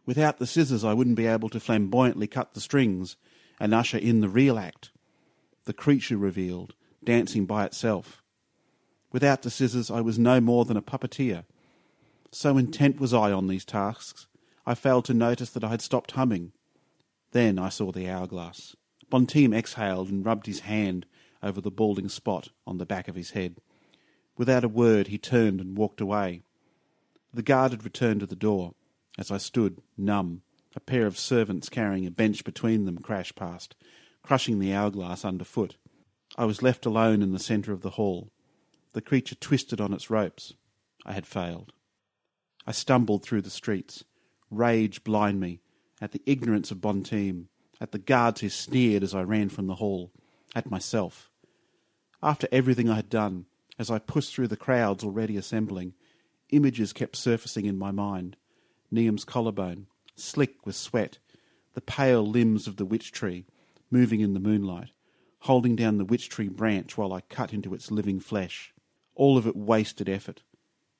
[0.05, 3.15] Without the scissors, I wouldn't be able to flamboyantly cut the strings
[3.59, 4.91] and usher in the real act.
[5.65, 8.21] The creature revealed, dancing by itself.
[9.11, 11.45] Without the scissors, I was no more than a puppeteer.
[12.31, 14.27] So intent was I on these tasks,
[14.65, 16.51] I failed to notice that I had stopped humming.
[17.31, 18.75] Then I saw the hourglass.
[19.13, 21.05] Bonteim exhaled and rubbed his hand
[21.43, 23.61] over the balding spot on the back of his head.
[24.39, 26.41] Without a word, he turned and walked away.
[27.31, 28.73] The guard had returned to the door.
[29.19, 30.41] As I stood, numb,
[30.75, 33.75] a pair of servants carrying a bench between them crashed past,
[34.23, 35.77] crushing the hourglass underfoot.
[36.35, 38.31] I was left alone in the centre of the hall.
[38.93, 40.55] The creature twisted on its ropes.
[41.05, 41.71] I had failed.
[42.65, 44.05] I stumbled through the streets.
[44.49, 45.59] Rage blind me,
[46.01, 47.49] at the ignorance of Bonteim,
[47.83, 50.09] at the guards who sneered as I ran from the hall,
[50.55, 51.29] at myself.
[52.23, 53.45] After everything I had done,
[53.77, 55.93] as I pushed through the crowds already assembling,
[56.49, 58.37] images kept surfacing in my mind.
[58.89, 61.17] Niam's collarbone, slick with sweat,
[61.73, 63.45] the pale limbs of the witch tree,
[63.91, 64.91] moving in the moonlight,
[65.39, 68.73] holding down the witch tree branch while I cut into its living flesh.
[69.13, 70.41] All of it wasted effort.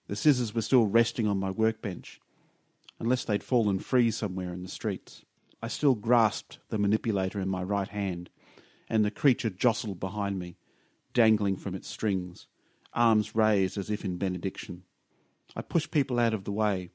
[0.08, 2.20] The scissors were still resting on my workbench,
[3.00, 5.24] unless they'd fallen free somewhere in the streets.
[5.64, 8.30] I still grasped the manipulator in my right hand,
[8.90, 10.58] and the creature jostled behind me,
[11.14, 12.48] dangling from its strings,
[12.92, 14.84] arms raised as if in benediction.
[15.56, 16.90] I pushed people out of the way,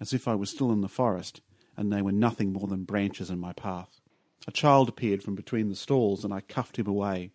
[0.00, 1.40] as if I was still in the forest,
[1.78, 4.02] and they were nothing more than branches in my path.
[4.46, 7.30] A child appeared from between the stalls, and I cuffed him away.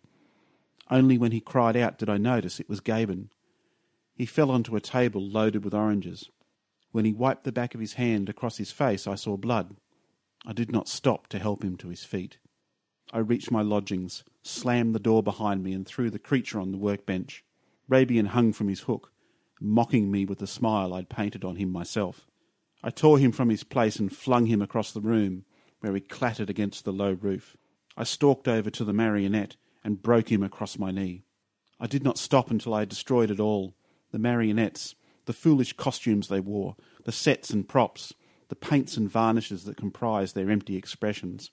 [0.88, 3.30] Only when he cried out did I notice it was Gaben.
[4.14, 6.30] He fell onto a table loaded with oranges.
[6.92, 9.74] When he wiped the back of his hand across his face, I saw blood.
[10.46, 12.38] I did not stop to help him to his feet.
[13.12, 16.78] I reached my lodgings, slammed the door behind me, and threw the creature on the
[16.78, 17.44] workbench.
[17.90, 19.12] Rabian hung from his hook,
[19.60, 22.28] mocking me with the smile I'd painted on him myself.
[22.82, 25.44] I tore him from his place and flung him across the room,
[25.80, 27.56] where he clattered against the low roof.
[27.96, 31.24] I stalked over to the marionette and broke him across my knee.
[31.80, 33.74] I did not stop until I had destroyed it all
[34.12, 34.94] the marionettes,
[35.24, 38.14] the foolish costumes they wore, the sets and props,
[38.48, 41.50] the paints and varnishes that comprised their empty expressions.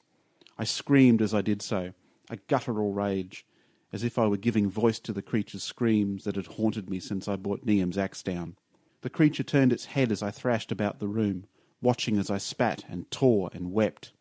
[0.57, 1.93] I screamed as I did so,
[2.29, 3.45] a guttural rage,
[3.91, 7.27] as if I were giving voice to the creature's screams that had haunted me since
[7.27, 8.55] I brought Niam's axe down.
[9.01, 11.45] The creature turned its head as I thrashed about the room,
[11.81, 14.13] watching as I spat and tore and wept.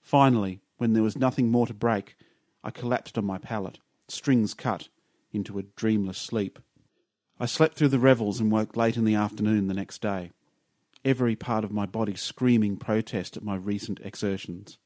[0.00, 2.16] Finally, when there was nothing more to break,
[2.64, 3.78] I collapsed on my pallet,
[4.08, 4.88] strings cut,
[5.32, 6.58] into a dreamless sleep.
[7.38, 10.32] I slept through the revels and woke late in the afternoon the next day,
[11.04, 14.78] every part of my body screaming protest at my recent exertions.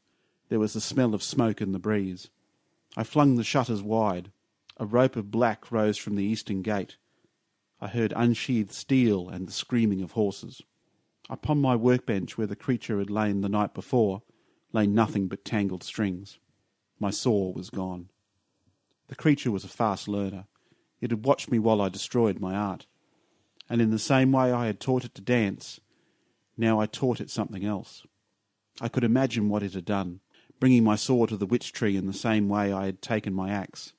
[0.48, 2.30] There was the smell of smoke in the breeze.
[2.96, 4.30] I flung the shutters wide.
[4.76, 6.96] A rope of black rose from the eastern gate.
[7.80, 10.62] I heard unsheathed steel and the screaming of horses.
[11.30, 14.22] Upon my workbench, where the creature had lain the night before,
[14.72, 16.38] lay nothing but tangled strings.
[17.00, 18.10] My saw was gone.
[19.08, 20.46] The creature was a fast learner.
[21.00, 22.86] It had watched me while I destroyed my art.
[23.68, 25.80] And in the same way I had taught it to dance,
[26.56, 28.04] now I taught it something else.
[28.80, 30.20] I could imagine what it had done,
[30.60, 33.50] bringing my saw to the witch tree in the same way I had taken my
[33.50, 33.92] axe.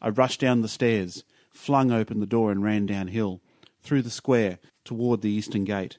[0.00, 3.40] I rushed down the stairs, flung open the door and ran downhill,
[3.82, 5.98] through the square, toward the eastern gate.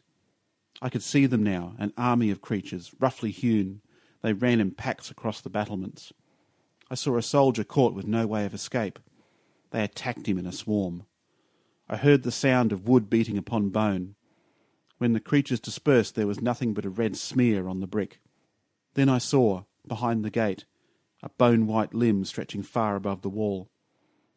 [0.81, 3.81] I could see them now, an army of creatures, roughly hewn.
[4.21, 6.11] They ran in packs across the battlements.
[6.89, 8.99] I saw a soldier caught with no way of escape.
[9.71, 11.05] They attacked him in a swarm.
[11.89, 14.15] I heard the sound of wood beating upon bone.
[14.97, 18.19] When the creatures dispersed, there was nothing but a red smear on the brick.
[18.93, 20.65] Then I saw, behind the gate,
[21.21, 23.69] a bone white limb stretching far above the wall.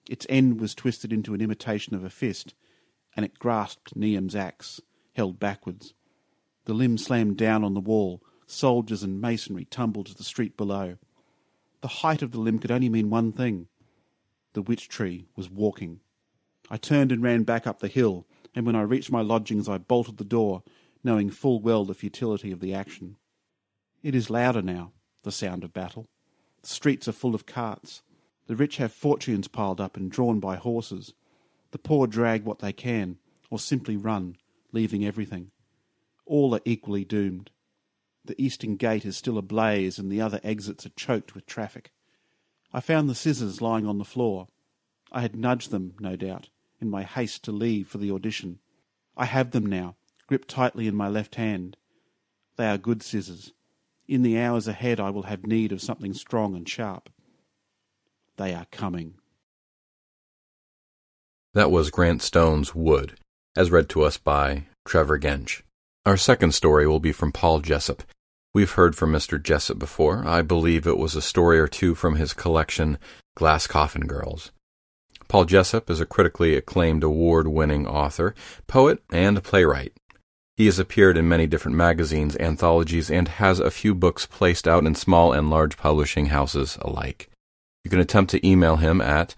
[0.08, 2.54] Its end was twisted into an imitation of a fist,
[3.14, 4.80] and it grasped Niam's axe,
[5.14, 5.94] held backwards.
[6.64, 8.22] The limb slammed down on the wall.
[8.46, 10.96] Soldiers and masonry tumbled to the street below.
[11.82, 13.68] The height of the limb could only mean one thing.
[14.54, 16.00] The witch tree was walking.
[16.70, 19.78] I turned and ran back up the hill, and when I reached my lodgings I
[19.78, 20.62] bolted the door,
[21.04, 23.16] knowing full well the futility of the action.
[24.02, 24.92] It is louder now,
[25.22, 26.08] the sound of battle.
[26.62, 28.02] The streets are full of carts.
[28.46, 31.14] The rich have fortunes piled up and drawn by horses.
[31.70, 33.18] The poor drag what they can,
[33.50, 34.36] or simply run,
[34.72, 35.50] leaving everything.
[36.24, 37.50] All are equally doomed.
[38.24, 41.92] The eastern gate is still ablaze, and the other exits are choked with traffic.
[42.72, 44.48] I found the scissors lying on the floor.
[45.10, 48.58] I had nudged them, no doubt, in my haste to leave for the audition.
[49.16, 51.76] I have them now, gripped tightly in my left hand.
[52.56, 53.52] They are good scissors.
[54.06, 57.10] In the hours ahead I will have need of something strong and sharp.
[58.36, 59.14] They are coming.
[61.54, 63.18] That was Grant Stone's Wood,
[63.56, 65.62] as read to us by Trevor Gench.
[66.06, 68.02] Our second story will be from Paul Jessup.
[68.54, 69.42] We've heard from Mr.
[69.42, 70.26] Jessup before.
[70.26, 72.98] I believe it was a story or two from his collection,
[73.34, 74.52] Glass Coffin Girls.
[75.28, 78.34] Paul Jessup is a critically acclaimed award winning author,
[78.66, 79.92] poet, and playwright.
[80.56, 84.86] He has appeared in many different magazines, anthologies, and has a few books placed out
[84.86, 87.28] in small and large publishing houses alike.
[87.84, 89.34] You can attempt to email him at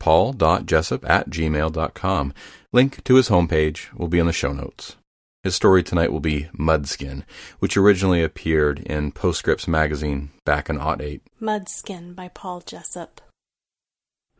[0.00, 2.34] paul.jessup at gmail.com.
[2.72, 4.96] Link to his homepage will be in the show notes.
[5.44, 7.22] His story tonight will be Mudskin,
[7.58, 11.22] which originally appeared in Postscripts magazine back in Aught 8.
[11.40, 13.20] Mudskin by Paul Jessup.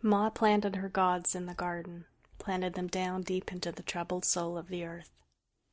[0.07, 2.05] Ma planted her gods in the garden,
[2.39, 5.09] planted them down deep into the troubled soul of the earth.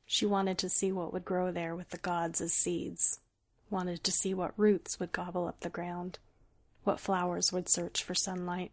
[0.06, 3.20] She wanted to see what would grow there with the gods as seeds,
[3.68, 6.18] wanted to see what roots would gobble up the ground,
[6.82, 8.72] what flowers would search for sunlight.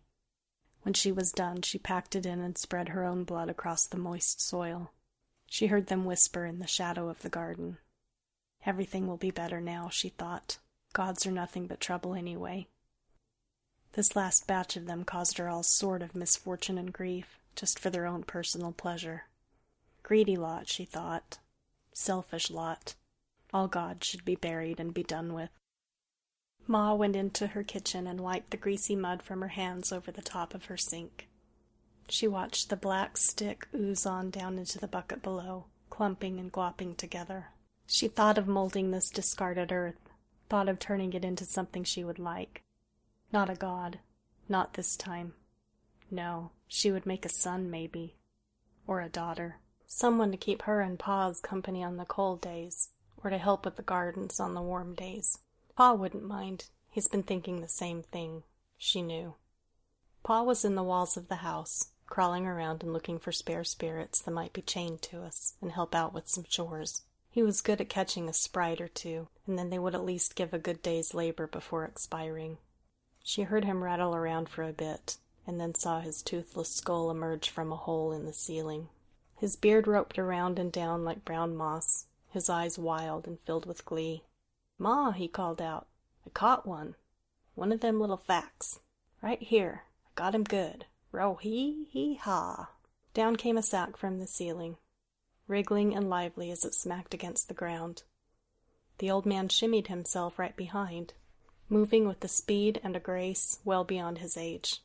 [0.84, 3.98] When she was done, she packed it in and spread her own blood across the
[3.98, 4.94] moist soil.
[5.46, 7.80] She heard them whisper in the shadow of the garden.
[8.66, 10.58] Everything will be better now, she thought.
[10.94, 12.68] Gods are nothing but trouble anyway.
[13.94, 17.90] This last batch of them caused her all sort of misfortune and grief, just for
[17.90, 19.26] their own personal pleasure.
[20.04, 21.40] Greedy lot, she thought.
[21.94, 22.96] Selfish lot.
[23.54, 25.50] All gods should be buried and be done with.
[26.68, 30.22] Ma went into her kitchen and wiped the greasy mud from her hands over the
[30.22, 31.28] top of her sink.
[32.08, 36.96] She watched the black stick ooze on down into the bucket below, clumping and glopping
[36.96, 37.48] together.
[37.88, 40.10] She thought of molding this discarded earth,
[40.48, 42.62] thought of turning it into something she would like.
[43.32, 44.00] Not a god.
[44.48, 45.34] Not this time.
[46.10, 48.16] No, she would make a son, maybe.
[48.88, 49.58] Or a daughter.
[49.86, 52.90] Someone to keep her and Pa's company on the cold days,
[53.24, 55.40] or to help with the gardens on the warm days.
[55.76, 56.66] Pa wouldn't mind.
[56.90, 58.44] He's been thinking the same thing.
[58.78, 59.36] She knew.
[60.24, 64.22] Pa was in the walls of the house, crawling around and looking for spare spirits
[64.22, 67.04] that might be chained to us and help out with some chores.
[67.30, 70.36] He was good at catching a sprite or two, and then they would at least
[70.36, 72.58] give a good day's labor before expiring.
[73.32, 77.48] She heard him rattle around for a bit, and then saw his toothless skull emerge
[77.52, 78.90] from a hole in the ceiling.
[79.36, 83.86] His beard roped around and down like brown moss, his eyes wild and filled with
[83.86, 84.24] glee.
[84.80, 85.86] Ma, he called out,
[86.26, 86.96] I caught one.
[87.54, 88.80] One of them little facts.
[89.22, 89.84] Right here.
[90.08, 90.88] I got him good.
[91.12, 92.72] Row hee hee ha!
[93.14, 94.78] Down came a sack from the ceiling,
[95.48, 98.02] wriggling and lively as it smacked against the ground.
[98.98, 101.14] The old man shimmied himself right behind,
[101.70, 104.82] moving with a speed and a grace well beyond his age.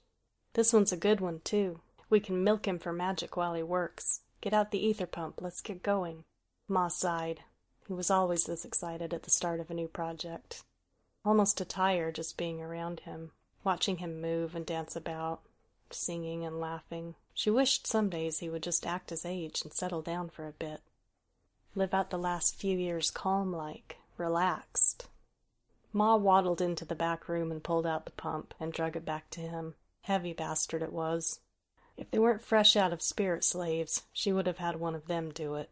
[0.52, 1.80] This one's a good one, too.
[2.10, 4.20] We can milk him for magic while he works.
[4.40, 5.40] Get out the ether pump.
[5.40, 6.24] Let's get going.
[6.68, 7.40] Ma sighed.
[7.86, 10.62] He was always this excited at the start of a new project.
[11.24, 13.32] Almost a tire just being around him,
[13.64, 15.40] watching him move and dance about,
[15.90, 17.14] singing and laughing.
[17.32, 20.52] She wished some days he would just act his age and settle down for a
[20.52, 20.80] bit.
[21.74, 25.08] Live out the last few years calm like, relaxed.
[25.94, 29.30] Ma waddled into the back room and pulled out the pump and drug it back
[29.30, 29.74] to him.
[30.02, 31.40] Heavy bastard it was.
[31.96, 35.30] If they weren't fresh out of spirit slaves, she would have had one of them
[35.30, 35.70] do it.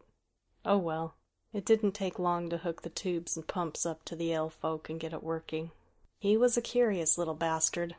[0.64, 1.16] Oh well,
[1.52, 4.88] it didn't take long to hook the tubes and pumps up to the elf folk
[4.88, 5.72] and get it working.
[6.20, 7.96] He was a curious little bastard,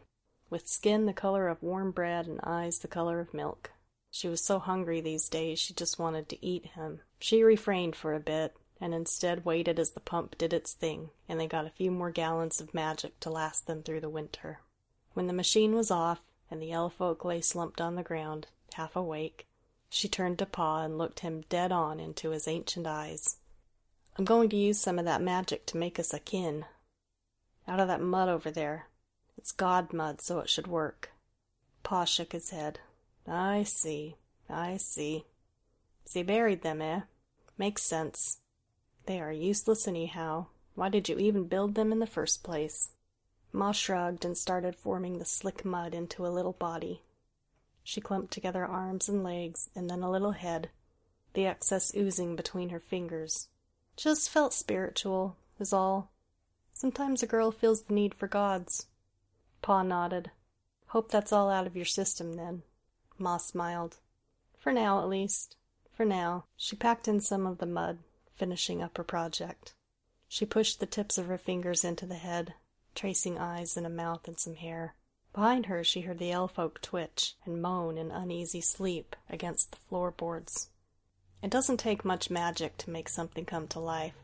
[0.49, 3.71] with skin the color of warm bread and eyes the color of milk.
[4.09, 7.01] She was so hungry these days she just wanted to eat him.
[7.19, 11.39] She refrained for a bit, and instead waited as the pump did its thing, and
[11.39, 14.59] they got a few more gallons of magic to last them through the winter.
[15.13, 16.19] When the machine was off,
[16.51, 19.47] and the elf folk lay slumped on the ground, half awake,
[19.89, 23.37] She turned to Pa and looked him dead on into his ancient eyes.
[24.17, 26.65] I'm going to use some of that magic to make us a kin.
[27.65, 28.87] Out of that mud over there.
[29.37, 31.11] It's God mud, so it should work.
[31.83, 32.79] Pa shook his head.
[33.25, 34.17] I see.
[34.49, 35.23] I see.
[36.03, 37.01] So buried them, eh?
[37.57, 38.39] Makes sense.
[39.05, 40.47] They are useless anyhow.
[40.75, 42.89] Why did you even build them in the first place?
[43.51, 47.03] Ma shrugged and started forming the slick mud into a little body.
[47.83, 50.69] She clumped together arms and legs, and then a little head,
[51.33, 53.49] the excess oozing between her fingers.
[53.97, 56.11] Just felt spiritual, is all.
[56.73, 58.87] Sometimes a girl feels the need for gods.
[59.61, 60.31] Pa nodded.
[60.87, 62.63] Hope that's all out of your system, then.
[63.17, 63.97] Ma smiled.
[64.57, 65.57] For now, at least.
[65.91, 66.45] For now.
[66.55, 67.99] She packed in some of the mud,
[68.35, 69.73] finishing up her project.
[70.27, 72.55] She pushed the tips of her fingers into the head,
[72.95, 74.95] tracing eyes and a mouth and some hair.
[75.33, 80.69] Behind her she heard the elf-folk twitch and moan in uneasy sleep against the floorboards.
[81.41, 84.17] It doesn't take much magic to make something come to life.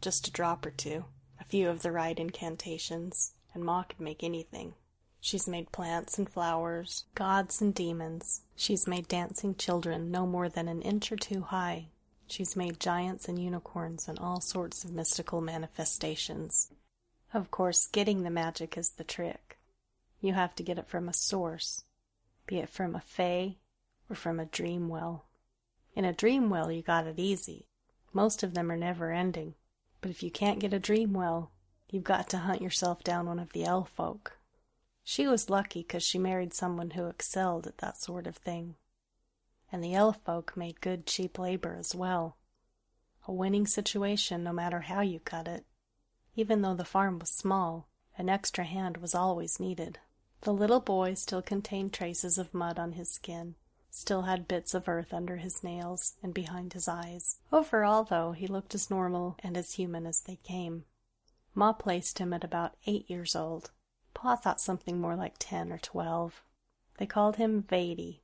[0.00, 1.04] Just a drop or two,
[1.40, 4.74] a few of the right incantations, and Ma could make anything.
[5.20, 8.42] She's made plants and flowers, gods and demons.
[8.54, 11.88] She's made dancing children no more than an inch or two high.
[12.28, 16.72] She's made giants and unicorns and all sorts of mystical manifestations.
[17.32, 19.58] Of course, getting the magic is the trick.
[20.20, 21.84] You have to get it from a source,
[22.46, 23.56] be it from a fae
[24.10, 25.26] or from a dream well.
[25.94, 27.66] In a dream well, you got it easy.
[28.12, 29.54] Most of them are never ending.
[30.00, 31.52] But if you can't get a dream well,
[31.90, 34.38] you've got to hunt yourself down one of the elf folk.
[35.04, 38.76] She was lucky 'cause she married someone who excelled at that sort of thing.
[39.72, 42.36] And the elf folk made good cheap labor as well.
[43.26, 45.64] A winning situation no matter how you cut it.
[46.36, 49.98] Even though the farm was small, an extra hand was always needed.
[50.42, 53.56] The little boy still contained traces of mud on his skin,
[53.90, 57.38] still had bits of earth under his nails and behind his eyes.
[57.50, 60.84] Overall, though, he looked as normal and as human as they came.
[61.54, 63.70] Ma placed him at about eight years old.
[64.14, 66.42] Pa thought something more like ten or twelve.
[66.98, 68.20] They called him Vady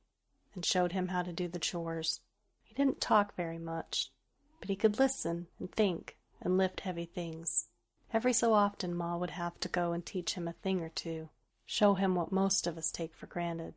[0.55, 2.21] and showed him how to do the chores.
[2.63, 4.11] He didn't talk very much,
[4.59, 7.67] but he could listen and think and lift heavy things.
[8.11, 11.29] Every so often Ma would have to go and teach him a thing or two
[11.65, 13.73] show him what most of us take for granted.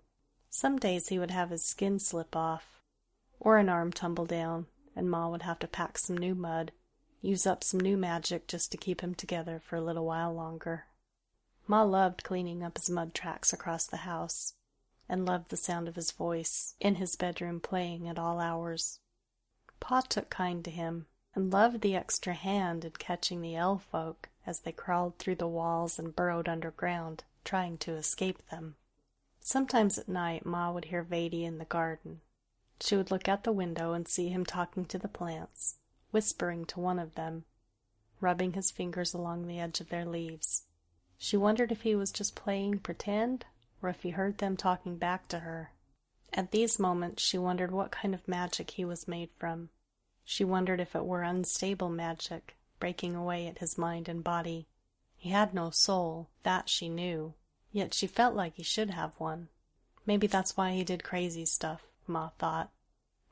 [0.51, 2.81] Some days he would have his skin slip off,
[3.41, 6.73] or an arm tumble down, and Ma would have to pack some new mud,
[7.21, 10.87] use up some new magic just to keep him together for a little while longer.
[11.67, 14.55] Ma loved cleaning up his mud tracks across the house,
[15.09, 19.01] and loved the sound of his voice in his bedroom playing at all hours.
[19.79, 24.31] Pa took kind to him, and loved the extra hand in catching the elf folk
[24.47, 28.77] as they crawled through the walls and burrowed underground trying to escape them.
[29.41, 32.21] Sometimes at night Ma would hear Vady in the garden.
[32.81, 35.77] She would look out the window and see him talking to the plants,
[36.11, 37.45] whispering to one of them,
[38.21, 40.65] rubbing his fingers along the edge of their leaves.
[41.17, 43.47] She wondered if he was just playing pretend
[43.83, 45.73] or if he heard them talking back to her.
[46.33, 49.71] At these moments she wondered what kind of magic he was made from.
[50.25, 54.67] She wondered if it were unstable magic, breaking away at his mind and body.
[55.17, 57.35] He had no soul, that she knew,
[57.73, 59.49] yet she felt like he should have one.
[60.05, 62.71] Maybe that's why he did crazy stuff, Ma thought,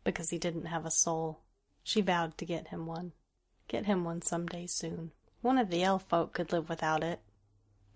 [0.03, 1.41] because he didn't have a soul.
[1.83, 3.13] She vowed to get him one.
[3.69, 5.13] Get him one some day soon.
[5.41, 7.21] One of the elf folk could live without it.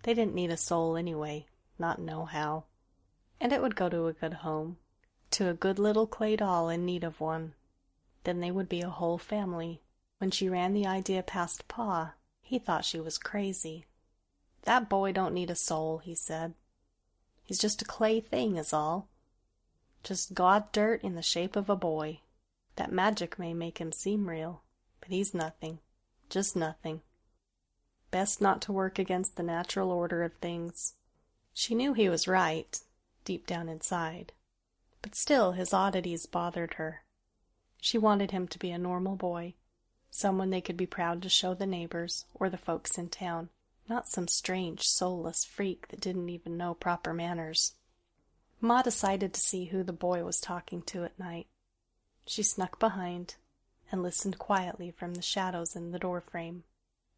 [0.03, 1.47] They didn't need a soul anyway,
[1.79, 2.63] not nohow.
[3.39, 4.77] And it would go to a good home,
[5.31, 7.53] to a good little clay doll in need of one.
[8.23, 9.81] Then they would be a whole family.
[10.17, 13.85] When she ran the idea past Pa, he thought she was crazy.
[14.63, 16.53] That boy don't need a soul, he said.
[17.45, 19.07] He's just a clay thing, is all.
[20.03, 22.19] Just god dirt in the shape of a boy.
[22.75, 24.63] That magic may make him seem real,
[24.99, 25.79] but he's nothing.
[26.29, 27.01] Just nothing.
[28.11, 30.95] Best not to work against the natural order of things.
[31.59, 32.79] She knew he was right,
[33.25, 34.31] deep down inside,
[35.01, 37.03] but still his oddities bothered her.
[37.81, 39.55] She wanted him to be a normal boy,
[40.09, 43.49] someone they could be proud to show the neighbors or the folks in town
[43.89, 47.73] not some strange, soulless freak that didn't even know proper manners.
[48.61, 51.47] Ma decided to see who the boy was talking to at night.
[52.25, 53.35] She snuck behind
[53.91, 56.63] and listened quietly from the shadows in the door frame.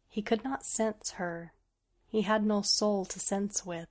[0.08, 1.52] He could not sense her.
[2.08, 3.86] He had no soul to sense with,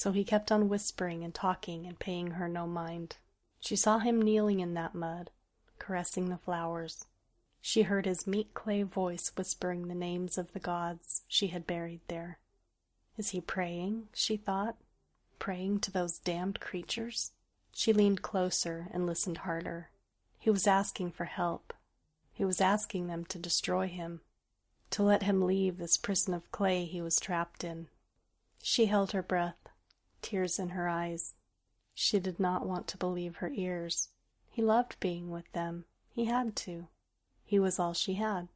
[0.00, 3.16] so he kept on whispering and talking and paying her no mind.
[3.60, 5.30] She saw him kneeling in that mud,
[5.78, 7.04] caressing the flowers,
[7.60, 12.00] she heard his meek clay voice whispering the names of the gods she had buried
[12.08, 12.38] there.
[13.18, 14.08] Is he praying?
[14.14, 14.76] she thought.
[15.38, 17.32] Praying to those damned creatures?
[17.72, 19.90] She leaned closer and listened harder.
[20.38, 21.74] He was asking for help.
[22.32, 24.22] He was asking them to destroy him,
[24.92, 27.88] to let him leave this prison of clay he was trapped in.
[28.62, 29.68] She held her breath,
[30.22, 31.34] tears in her eyes.
[31.94, 34.08] She did not want to believe her ears.
[34.48, 35.84] He loved being with them.
[36.12, 36.88] He had to.
[37.44, 38.48] He was all she had.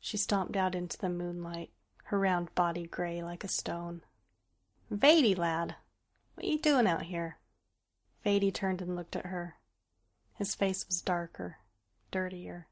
[0.00, 1.70] She stomped out into the moonlight,
[2.04, 4.02] her round body gray like a stone.
[4.92, 5.76] Vady, lad,
[6.34, 7.38] what you doing out here?
[8.24, 9.56] Vady turned and looked at her.
[10.34, 11.58] His face was darker,
[12.10, 12.68] dirtier,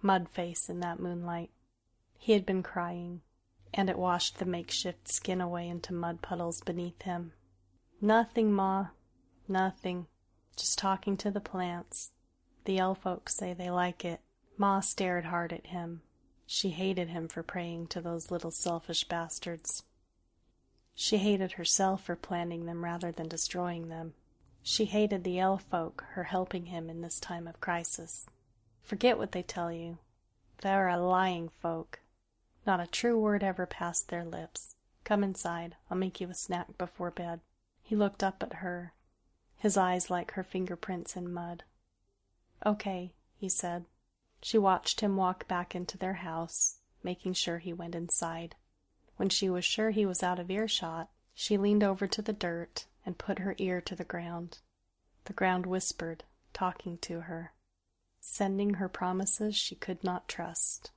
[0.00, 1.50] mud face in that moonlight.
[2.18, 3.22] He had been crying,
[3.72, 7.32] and it washed the makeshift skin away into mud puddles beneath him.
[8.00, 8.88] Nothing, Ma.
[9.46, 10.06] Nothing.
[10.56, 12.12] Just talking to the plants.
[12.64, 14.20] The elf folks say they like it.
[14.56, 16.00] Ma stared hard at him.
[16.46, 19.84] She hated him for praying to those little selfish bastards.
[20.94, 24.14] She hated herself for planting them rather than destroying them.
[24.62, 28.26] She hated the elf folk, her helping him in this time of crisis.
[28.82, 29.98] Forget what they tell you.
[30.62, 32.00] They're a lying folk.
[32.66, 34.74] Not a true word ever passed their lips.
[35.04, 35.76] Come inside.
[35.90, 37.40] I'll make you a snack before bed.
[37.90, 38.94] He looked up at her,
[39.56, 41.64] his eyes like her fingerprints in mud.
[42.64, 43.86] Okay, he said.
[44.40, 48.54] She watched him walk back into their house, making sure he went inside.
[49.16, 52.86] When she was sure he was out of earshot, she leaned over to the dirt
[53.04, 54.60] and put her ear to the ground.
[55.24, 56.22] The ground whispered,
[56.52, 57.54] talking to her,
[58.20, 60.92] sending her promises she could not trust.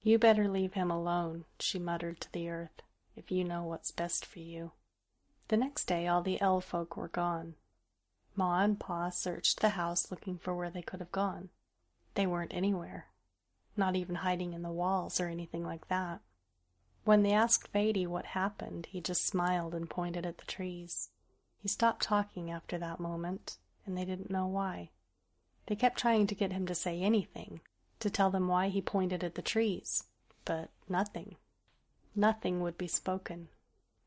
[0.00, 2.82] You better leave him alone, she muttered to the earth,
[3.16, 4.70] if you know what's best for you.
[5.50, 7.56] The next day all the elf folk were gone.
[8.36, 11.48] Ma and Pa searched the house looking for where they could have gone.
[12.14, 13.08] They weren't anywhere,
[13.76, 16.20] not even hiding in the walls or anything like that.
[17.02, 21.10] When they asked Vady what happened, he just smiled and pointed at the trees.
[21.58, 24.90] He stopped talking after that moment, and they didn't know why.
[25.66, 27.60] They kept trying to get him to say anything,
[27.98, 30.04] to tell them why he pointed at the trees,
[30.44, 31.34] but nothing.
[32.14, 33.48] Nothing would be spoken.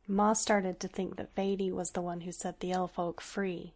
[0.07, 3.73] Ma started to think that Vady was the one who set the elf folk free.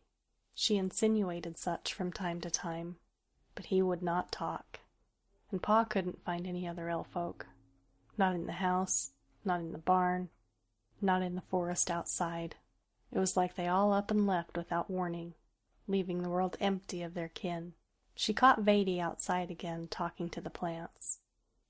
[0.54, 2.98] She insinuated such from time to time,
[3.56, 4.80] but he would not talk,
[5.52, 7.48] and Pa couldn't find any other elf folk.
[8.18, 9.12] Not in the house,
[9.46, 10.30] not in the barn,
[11.02, 12.56] not in the forest outside.
[13.12, 15.34] It was like they all up and left without warning,
[15.88, 17.74] leaving the world empty of their kin.
[18.16, 21.20] She caught Vady outside again, talking to the plants.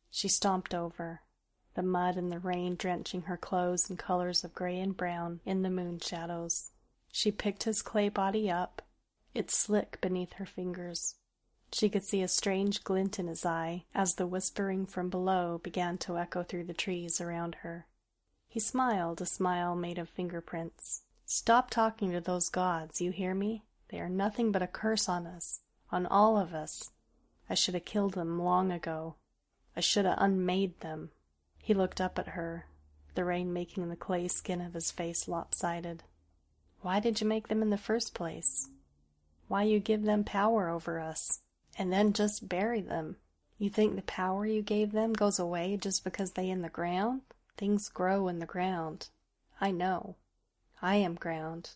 [0.10, 1.22] She stomped over,
[1.78, 5.62] the mud and the rain drenching her clothes in colors of gray and brown in
[5.62, 6.72] the moon shadows.
[7.12, 8.82] She picked his clay body up,
[9.36, 11.16] it slick beneath her fingers.
[11.72, 16.00] She could see a strange glint in his eye as the whispering from below began
[16.00, 17.86] to echo through the trees around her.
[18.48, 21.04] He smiled, a smile made of fingerprints.
[21.28, 23.62] Stop talking to those gods, you hear me?
[23.90, 25.60] They are nothing but a curse on us,
[25.92, 26.90] on all of us.
[27.48, 29.18] I should have killed them long ago.
[29.76, 31.12] I should have unmade them.
[31.68, 32.66] He looked up at her,
[33.14, 36.06] the rain making the clay skin of his face lopsided.
[36.80, 38.70] Why did you make them in the first place?
[39.50, 41.42] Why you give them power over us,
[41.78, 43.18] and then just bury them?
[43.58, 47.24] You think the power you gave them goes away just because they in the ground?
[47.58, 49.10] Things grow in the ground.
[49.60, 50.16] I know.
[50.82, 51.72] I am ground.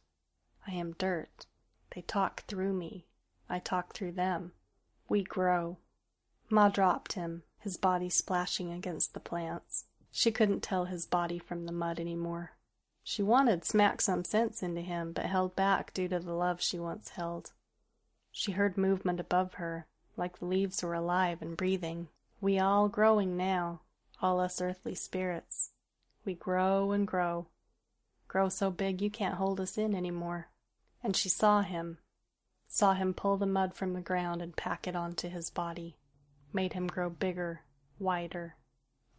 [0.65, 1.47] I am dirt.
[1.93, 3.07] They talk through me.
[3.49, 4.53] I talk through them.
[5.09, 5.79] We grow.
[6.49, 9.85] Ma dropped him, his body splashing against the plants.
[10.11, 12.51] She couldn't tell his body from the mud any more.
[13.03, 16.77] She wanted smack some sense into him, but held back due to the love she
[16.77, 17.53] once held.
[18.31, 19.87] She heard movement above her,
[20.17, 22.09] like the leaves were alive and breathing.
[22.39, 23.81] We all growing now,
[24.21, 25.71] all us earthly spirits.
[26.25, 27.47] We grow and grow
[28.31, 30.47] grow so big you can't hold us in any more.
[31.03, 31.97] And she saw him,
[32.65, 35.97] saw him pull the mud from the ground and pack it onto his body,
[36.53, 37.61] made him grow bigger,
[37.99, 38.55] wider,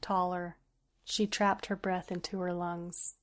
[0.00, 0.56] taller.
[1.04, 3.14] She trapped her breath into her lungs.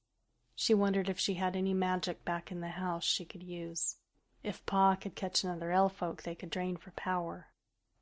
[0.56, 3.96] She wondered if she had any magic back in the house she could use.
[4.44, 7.48] If Pa could catch another elf folk they could drain for power.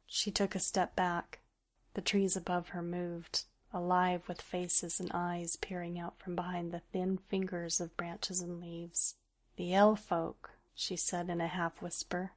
[0.06, 1.40] She took a step back.
[1.94, 6.80] The trees above her moved alive with faces and eyes peering out from behind the
[6.80, 9.16] thin fingers of branches and leaves.
[9.56, 12.32] The elf folk, she said in a half whisper.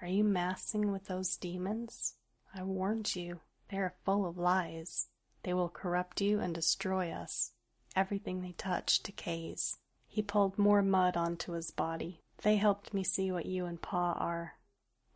[0.00, 2.14] Are you massing with those demons?
[2.58, 3.38] I warned you.
[3.70, 5.06] They are full of lies.
[5.44, 7.52] They will corrupt you and destroy us.
[7.94, 9.76] Everything they touch decays.
[10.08, 12.24] He pulled more mud onto his body.
[12.42, 14.54] They helped me see what you and Pa are.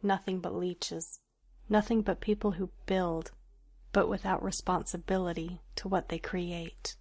[0.04, 1.18] Nothing but leeches.
[1.68, 3.32] Nothing but people who build,
[3.92, 6.94] but without responsibility to what they create.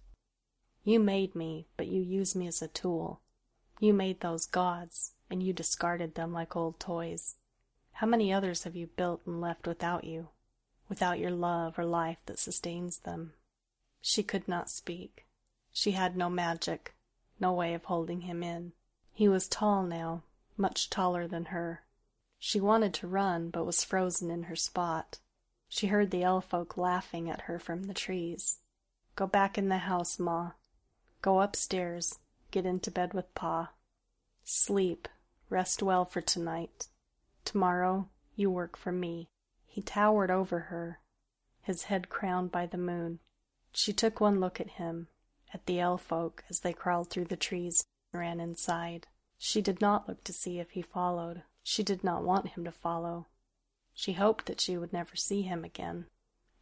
[0.82, 3.20] You made me, but you use me as a tool.
[3.78, 7.36] You made those gods, and you discarded them like old toys.
[7.94, 10.28] How many others have you built and left without you,
[10.88, 13.34] without your love or life that sustains them?
[14.00, 15.26] She could not speak.
[15.72, 16.94] She had no magic,
[17.38, 18.72] no way of holding him in.
[19.12, 20.22] He was tall now,
[20.56, 21.82] much taller than her.
[22.38, 25.18] She wanted to run, but was frozen in her spot.
[25.68, 28.58] She heard the elf folk laughing at her from the trees.
[29.14, 30.52] Go back in the house, Ma.
[31.20, 32.18] Go upstairs.
[32.50, 33.70] Get into bed with Pa.
[34.44, 35.08] Sleep.
[35.48, 36.88] Rest well for tonight.
[37.44, 39.28] Tomorrow you work for me.
[39.66, 41.00] He towered over her,
[41.62, 43.20] his head crowned by the moon.
[43.72, 45.08] She took one look at him,
[45.54, 49.06] at the elf folk as they crawled through the trees and ran inside.
[49.38, 51.42] She did not look to see if he followed.
[51.62, 53.26] She did not want him to follow.
[53.94, 56.06] She hoped that she would never see him again.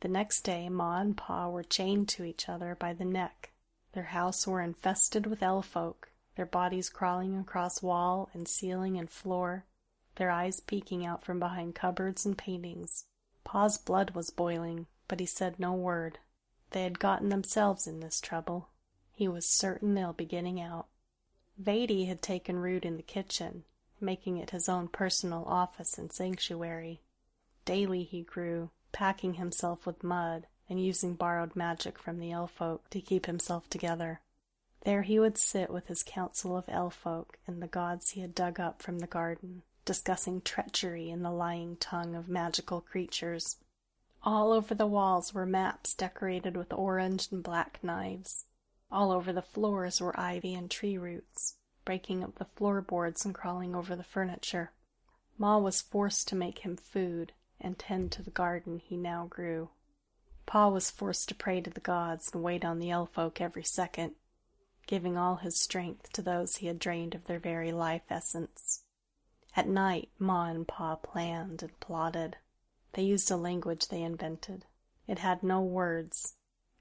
[0.01, 3.53] The next day Ma and Pa were chained to each other by the neck.
[3.93, 9.11] Their house were infested with elf folk, their bodies crawling across wall and ceiling and
[9.11, 9.67] floor,
[10.21, 13.07] their eyes peeking out from behind cupboards and paintings.
[13.43, 16.19] Pa's blood was boiling, but he said no word.
[16.73, 18.69] They had gotten themselves in this trouble.
[19.13, 20.89] He was certain they'll be getting out.
[21.59, 23.65] Vady had taken root in the kitchen,
[23.99, 27.01] making it his own personal office and sanctuary.
[27.65, 32.91] Daily he grew, packing himself with mud and using borrowed magic from the elf folk
[32.91, 34.21] to keep himself together.
[34.85, 38.35] There he would sit with his council of elf folk and the gods he had
[38.35, 43.57] dug up from the garden, discussing treachery in the lying tongue of magical creatures.
[44.23, 48.45] All over the walls were maps decorated with orange and black knives.
[48.93, 53.75] All over the floors were ivy and tree roots, breaking up the floorboards and crawling
[53.75, 54.71] over the furniture.
[55.37, 59.71] Ma was forced to make him food and tend to the garden he now grew.
[60.47, 63.65] Pa was forced to pray to the gods and wait on the elf folk every
[63.65, 64.13] second,
[64.87, 68.85] giving all his strength to those he had drained of their very life essence.
[69.57, 72.37] At night, Ma and Pa planned and plotted.
[72.93, 74.65] They used a language they invented.
[75.07, 76.37] It had no words,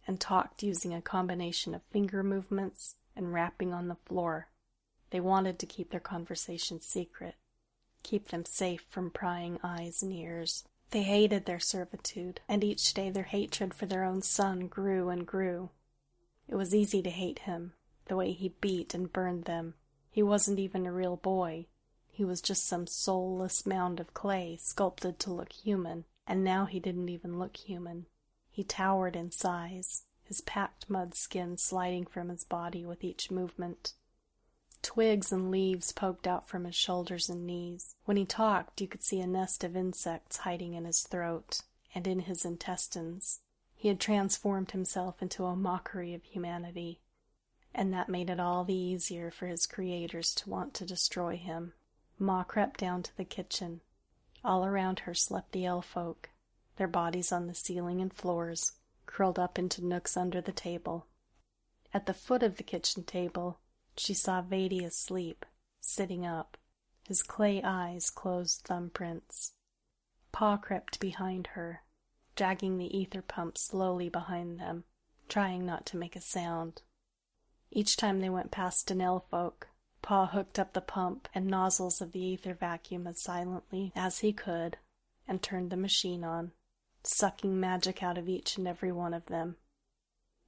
[0.06, 4.50] and talked using a combination of finger movements and rapping on the floor.
[5.10, 7.36] They wanted to keep their conversation secret,
[8.04, 10.64] keep them safe from prying eyes and ears.
[10.92, 15.26] They hated their servitude, and each day their hatred for their own son grew and
[15.26, 15.72] grew.
[16.48, 17.74] It was easy to hate him,
[18.06, 19.76] the way he beat and burned them.
[20.12, 21.68] He wasn't even a real boy.
[22.20, 26.78] He was just some soulless mound of clay sculpted to look human, and now he
[26.78, 28.08] didn't even look human.
[28.50, 33.94] He towered in size, his packed mud skin sliding from his body with each movement.
[34.82, 37.96] Twigs and leaves poked out from his shoulders and knees.
[38.04, 41.62] When he talked, you could see a nest of insects hiding in his throat
[41.96, 43.40] and in his intestines.
[43.76, 47.00] He had transformed himself into a mockery of humanity,
[47.74, 51.72] and that made it all the easier for his creators to want to destroy him.
[52.22, 53.80] Ma crept down to the kitchen.
[54.44, 56.30] All around her slept the elf folk,
[56.76, 58.74] their bodies on the ceiling and floors,
[59.06, 61.08] curled up into nooks under the table.
[61.94, 63.60] At the foot of the kitchen table,
[63.98, 65.46] she saw Vady asleep,
[65.82, 66.58] sitting up,
[67.08, 69.54] his clay eyes closed thumbprints.
[70.32, 71.84] Pa crept behind her,
[72.36, 74.84] dragging the ether pump slowly behind them,
[75.28, 76.82] trying not to make a sound.
[77.72, 79.70] Each time they went past an elf folk,
[80.02, 84.34] Pa hooked up the pump and nozzles of the ether vacuum as silently as he
[84.34, 84.78] could
[85.28, 86.52] and turned the machine on,
[87.04, 89.58] sucking magic out of each and every one of them.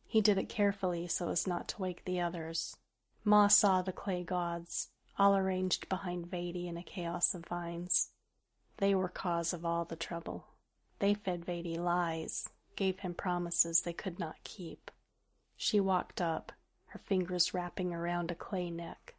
[0.08, 2.76] He did it carefully so as not to wake the others.
[3.24, 8.10] Ma saw the clay gods, all arranged behind Vady in a chaos of vines.
[8.78, 10.48] They were cause of all the trouble.
[11.00, 14.90] They fed Vady lies, gave him promises they could not keep.
[15.56, 16.52] She walked up,
[16.88, 19.16] her fingers wrapping around a clay neck.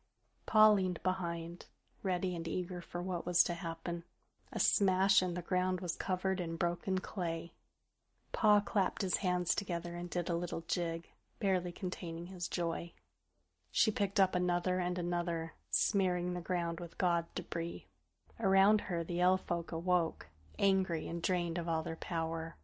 [0.47, 1.67] Pa leaned behind,
[2.03, 4.05] ready and eager for what was to happen.
[4.53, 7.53] A smash and the ground was covered in broken clay.
[8.33, 12.93] Pa clapped his hands together and did a little jig, barely containing his joy.
[13.71, 17.87] She picked up another and another, smearing the ground with god debris.
[18.39, 20.29] Around her the elf folk awoke,
[20.59, 22.57] angry and drained of all their power.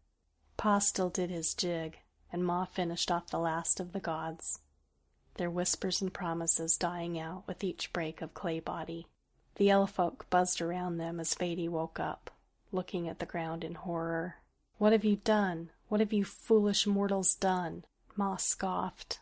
[0.57, 2.01] Pa still did his jig,
[2.33, 4.61] and Ma finished off the last of the gods,
[5.39, 9.07] their whispers and promises dying out with each break of clay body.
[9.57, 12.30] The elf folk buzzed around them as Vady woke up,
[12.70, 14.36] looking at the ground in horror.
[14.76, 15.70] What have you done?
[15.89, 17.84] What have you foolish mortals done?
[18.14, 19.20] Ma scoffed.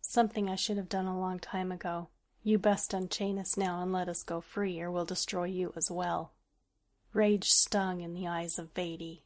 [0.00, 2.08] Something I should have done a long time ago.
[2.44, 5.90] You best unchain us now and let us go free, or we'll destroy you as
[5.90, 6.32] well.
[7.12, 9.20] Rage stung in the eyes of Vady.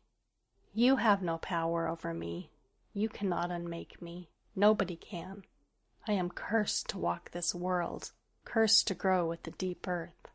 [0.75, 2.51] You have no power over me.
[2.93, 4.29] You cannot unmake me.
[4.55, 5.45] Nobody can.
[6.09, 8.13] I am cursed to walk this world,
[8.45, 10.31] cursed to grow with the deep earth.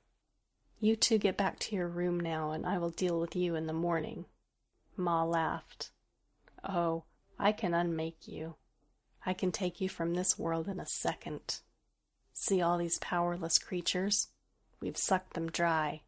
[0.80, 3.68] You two get back to your room now, and I will deal with you in
[3.68, 4.26] the morning.
[4.98, 5.92] Ma laughed.
[6.68, 7.06] Oh,
[7.40, 8.56] I can unmake you.
[9.26, 11.60] I can take you from this world in a second.
[12.34, 14.28] See all these powerless creatures?
[14.82, 16.02] We've sucked them dry.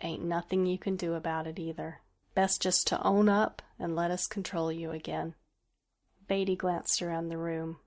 [0.00, 2.00] Ain't nothing you can do about it either.
[2.34, 5.34] Best just to own up and let us control you again.
[6.28, 7.78] Vady glanced around the room.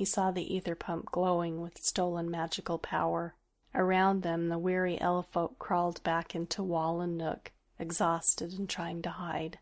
[0.00, 3.34] He saw the ether pump glowing with stolen magical power.
[3.74, 9.10] Around them, the weary elf-folk crawled back into wall and nook, exhausted and trying to
[9.10, 9.58] hide.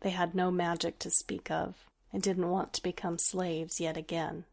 [0.00, 4.44] They had no magic to speak of, and didn't want to become slaves yet again.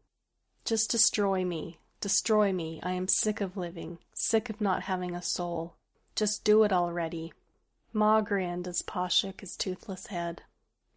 [0.64, 2.78] Just destroy me, destroy me.
[2.84, 5.74] I am sick of living, sick of not having a soul.
[6.14, 7.32] Just do it already.
[7.92, 10.42] Ma grinned as Pa shook his toothless head.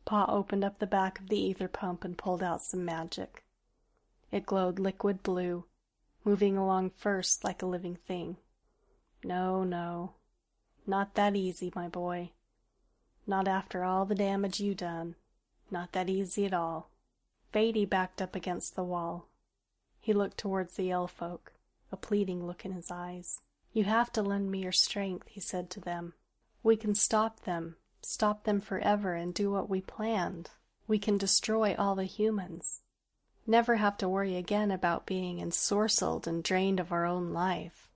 [0.05, 3.43] Pa opened up the back of the ether pump and pulled out some magic.
[4.31, 5.65] It glowed liquid blue,
[6.23, 8.37] moving along first like a living thing.
[9.23, 10.13] No, no,
[10.87, 12.31] not that easy, my boy.
[13.27, 15.15] Not after all the damage you done.
[15.69, 16.89] Not that easy at all.
[17.51, 19.27] Beatty backed up against the wall.
[19.99, 21.53] He looked towards the elf folk,
[21.91, 23.41] a pleading look in his eyes.
[23.73, 26.13] You have to lend me your strength, he said to them.
[26.63, 30.49] We can stop them, stop them forever, and do what we planned.
[30.87, 32.80] We can destroy all the humans
[33.47, 37.89] never have to worry again about being ensorcelled and drained of our own life.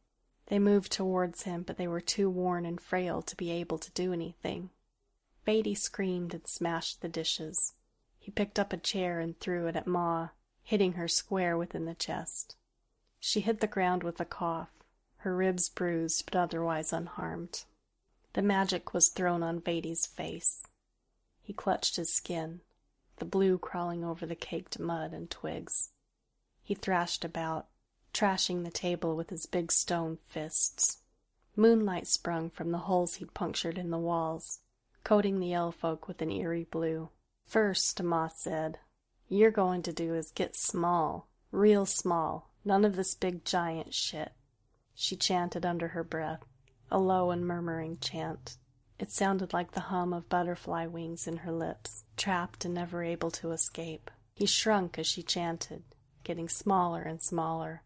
[0.47, 3.91] They moved towards him, but they were too worn and frail to be able to
[3.91, 4.69] do anything.
[5.43, 7.73] Beatty screamed and smashed the dishes.
[8.19, 10.29] He picked up a chair and threw it at Ma,
[10.63, 12.55] hitting her square within the chest.
[13.19, 14.83] She hit the ground with a cough,
[15.17, 17.65] her ribs bruised but otherwise unharmed.
[18.33, 20.63] The magic was thrown on Beatty's face.
[21.41, 22.61] He clutched his skin,
[23.17, 25.89] the blue crawling over the caked mud and twigs.
[26.63, 27.67] He thrashed about,
[28.13, 30.99] trashing the table with his big stone fists.
[31.55, 34.59] Moonlight sprung from the holes he'd punctured in the walls,
[35.03, 37.09] coating the elf elfolk with an eerie blue.
[37.45, 38.79] First, Ma said,
[39.27, 44.33] you're going to do is get small, real small, none of this big giant shit.
[44.93, 46.45] She chanted under her breath,
[46.91, 48.57] a low and murmuring chant.
[48.97, 53.31] It sounded like the hum of butterfly wings in her lips, trapped and never able
[53.31, 54.09] to escape.
[54.33, 55.83] He shrunk as she chanted,
[56.23, 57.83] getting smaller and smaller.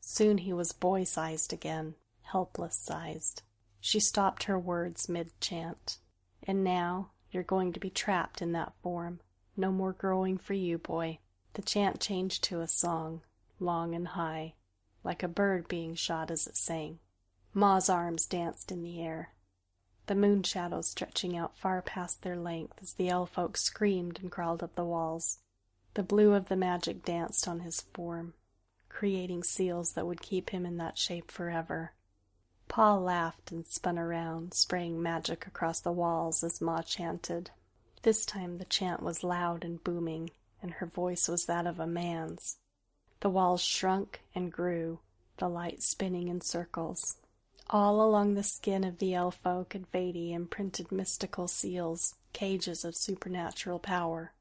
[0.00, 3.42] Soon he was boy sized again, helpless sized.
[3.80, 5.98] She stopped her words mid chant.
[6.42, 9.20] And now you're going to be trapped in that form.
[9.56, 11.18] No more growing for you, boy.
[11.54, 13.22] The chant changed to a song,
[13.60, 14.54] long and high,
[15.02, 16.98] like a bird being shot as it sang.
[17.52, 19.33] Ma's arms danced in the air,
[20.06, 24.30] the moon shadows stretching out far past their length as the elf folk screamed and
[24.30, 25.38] crawled up the walls.
[25.94, 28.34] The blue of the magic danced on his form,
[28.88, 31.92] creating seals that would keep him in that shape forever.
[32.68, 37.50] Pa laughed and spun around, spraying magic across the walls as Ma chanted.
[38.02, 40.30] This time the chant was loud and booming,
[40.60, 42.58] and her voice was that of a man's.
[43.20, 45.00] The walls shrunk and grew,
[45.36, 47.16] the light spinning in circles.
[47.70, 52.94] All along the skin of the elf elfolk and Beatty imprinted mystical seals, cages of
[52.94, 54.34] supernatural power.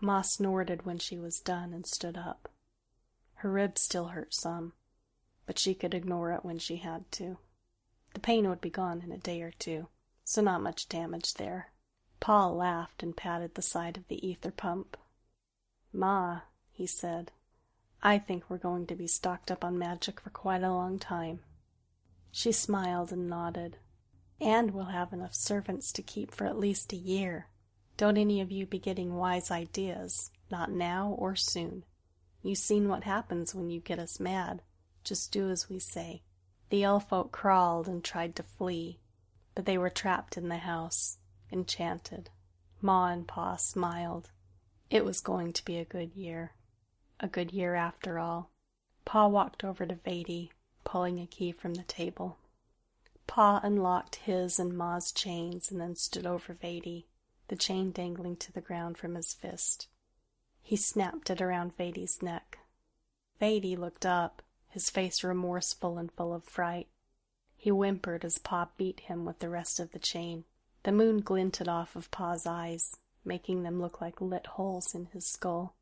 [0.00, 2.48] Ma snorted when she was done and stood up.
[3.36, 4.72] Her ribs still hurt some,
[5.46, 7.38] but she could ignore it when she had to.
[8.14, 9.88] The pain would be gone in a day or two,
[10.24, 11.70] so not much damage there.
[12.18, 14.96] Pa laughed and patted the side of the ether pump.
[15.92, 16.40] Ma,
[16.72, 17.30] he said,
[18.02, 21.40] I think we're going to be stocked up on magic for quite a long time.
[22.38, 23.78] She smiled and nodded.
[24.42, 27.48] And we'll have enough servants to keep for at least a year.
[27.96, 31.86] Don't any of you be getting wise ideas, not now or soon.
[32.42, 34.60] You've seen what happens when you get us mad.
[35.02, 36.24] Just do as we say.
[36.68, 39.00] The elf folk crawled and tried to flee,
[39.54, 41.16] but they were trapped in the house,
[41.50, 42.28] enchanted.
[42.82, 44.30] Ma and Pa smiled.
[44.90, 46.52] It was going to be a good year.
[47.18, 48.50] A good year after all.
[49.06, 50.52] Pa walked over to Beatty,
[50.86, 52.38] pulling a key from the table.
[53.26, 57.08] Pa unlocked his and Ma's chains and then stood over Beatty,
[57.48, 59.88] the chain dangling to the ground from his fist.
[60.62, 62.58] He snapped it around Beatty's neck.
[63.40, 66.86] Beatty looked up, his face remorseful and full of fright.
[67.56, 70.44] He whimpered as Pa beat him with the rest of the chain.
[70.84, 75.26] The moon glinted off of Pa's eyes, making them look like lit holes in his
[75.26, 75.74] skull.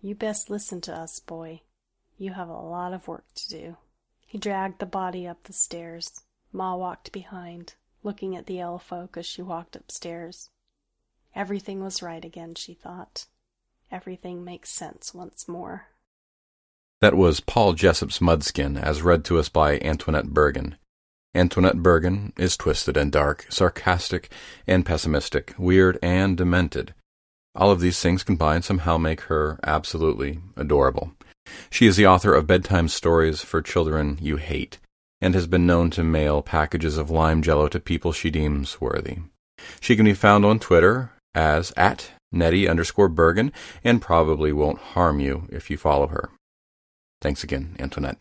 [0.00, 1.62] You best listen to us, boy.
[2.16, 3.76] You have a lot of work to do.
[4.32, 6.22] He dragged the body up the stairs.
[6.54, 10.48] Ma walked behind, looking at the elfolk as she walked upstairs.
[11.34, 13.26] Everything was right again, she thought.
[13.90, 15.88] Everything makes sense once more.
[17.02, 20.76] That was Paul Jessup's Mudskin, as read to us by Antoinette Bergin.
[21.34, 24.32] Antoinette Bergin is twisted and dark, sarcastic
[24.66, 26.94] and pessimistic, weird and demented.
[27.54, 31.12] All of these things combined somehow make her absolutely adorable.
[31.70, 34.78] She is the author of bedtime stories for children you hate,
[35.20, 39.18] and has been known to mail packages of lime jello to people she deems worthy.
[39.80, 43.52] She can be found on Twitter as at Nettie underscore Bergin,
[43.84, 46.30] and probably won't harm you if you follow her.
[47.20, 48.18] Thanks again, Antoinette.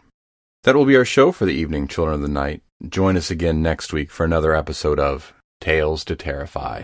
[0.64, 2.62] That will be our show for the evening, Children of the Night.
[2.88, 6.84] Join us again next week for another episode of Tales to Terrify.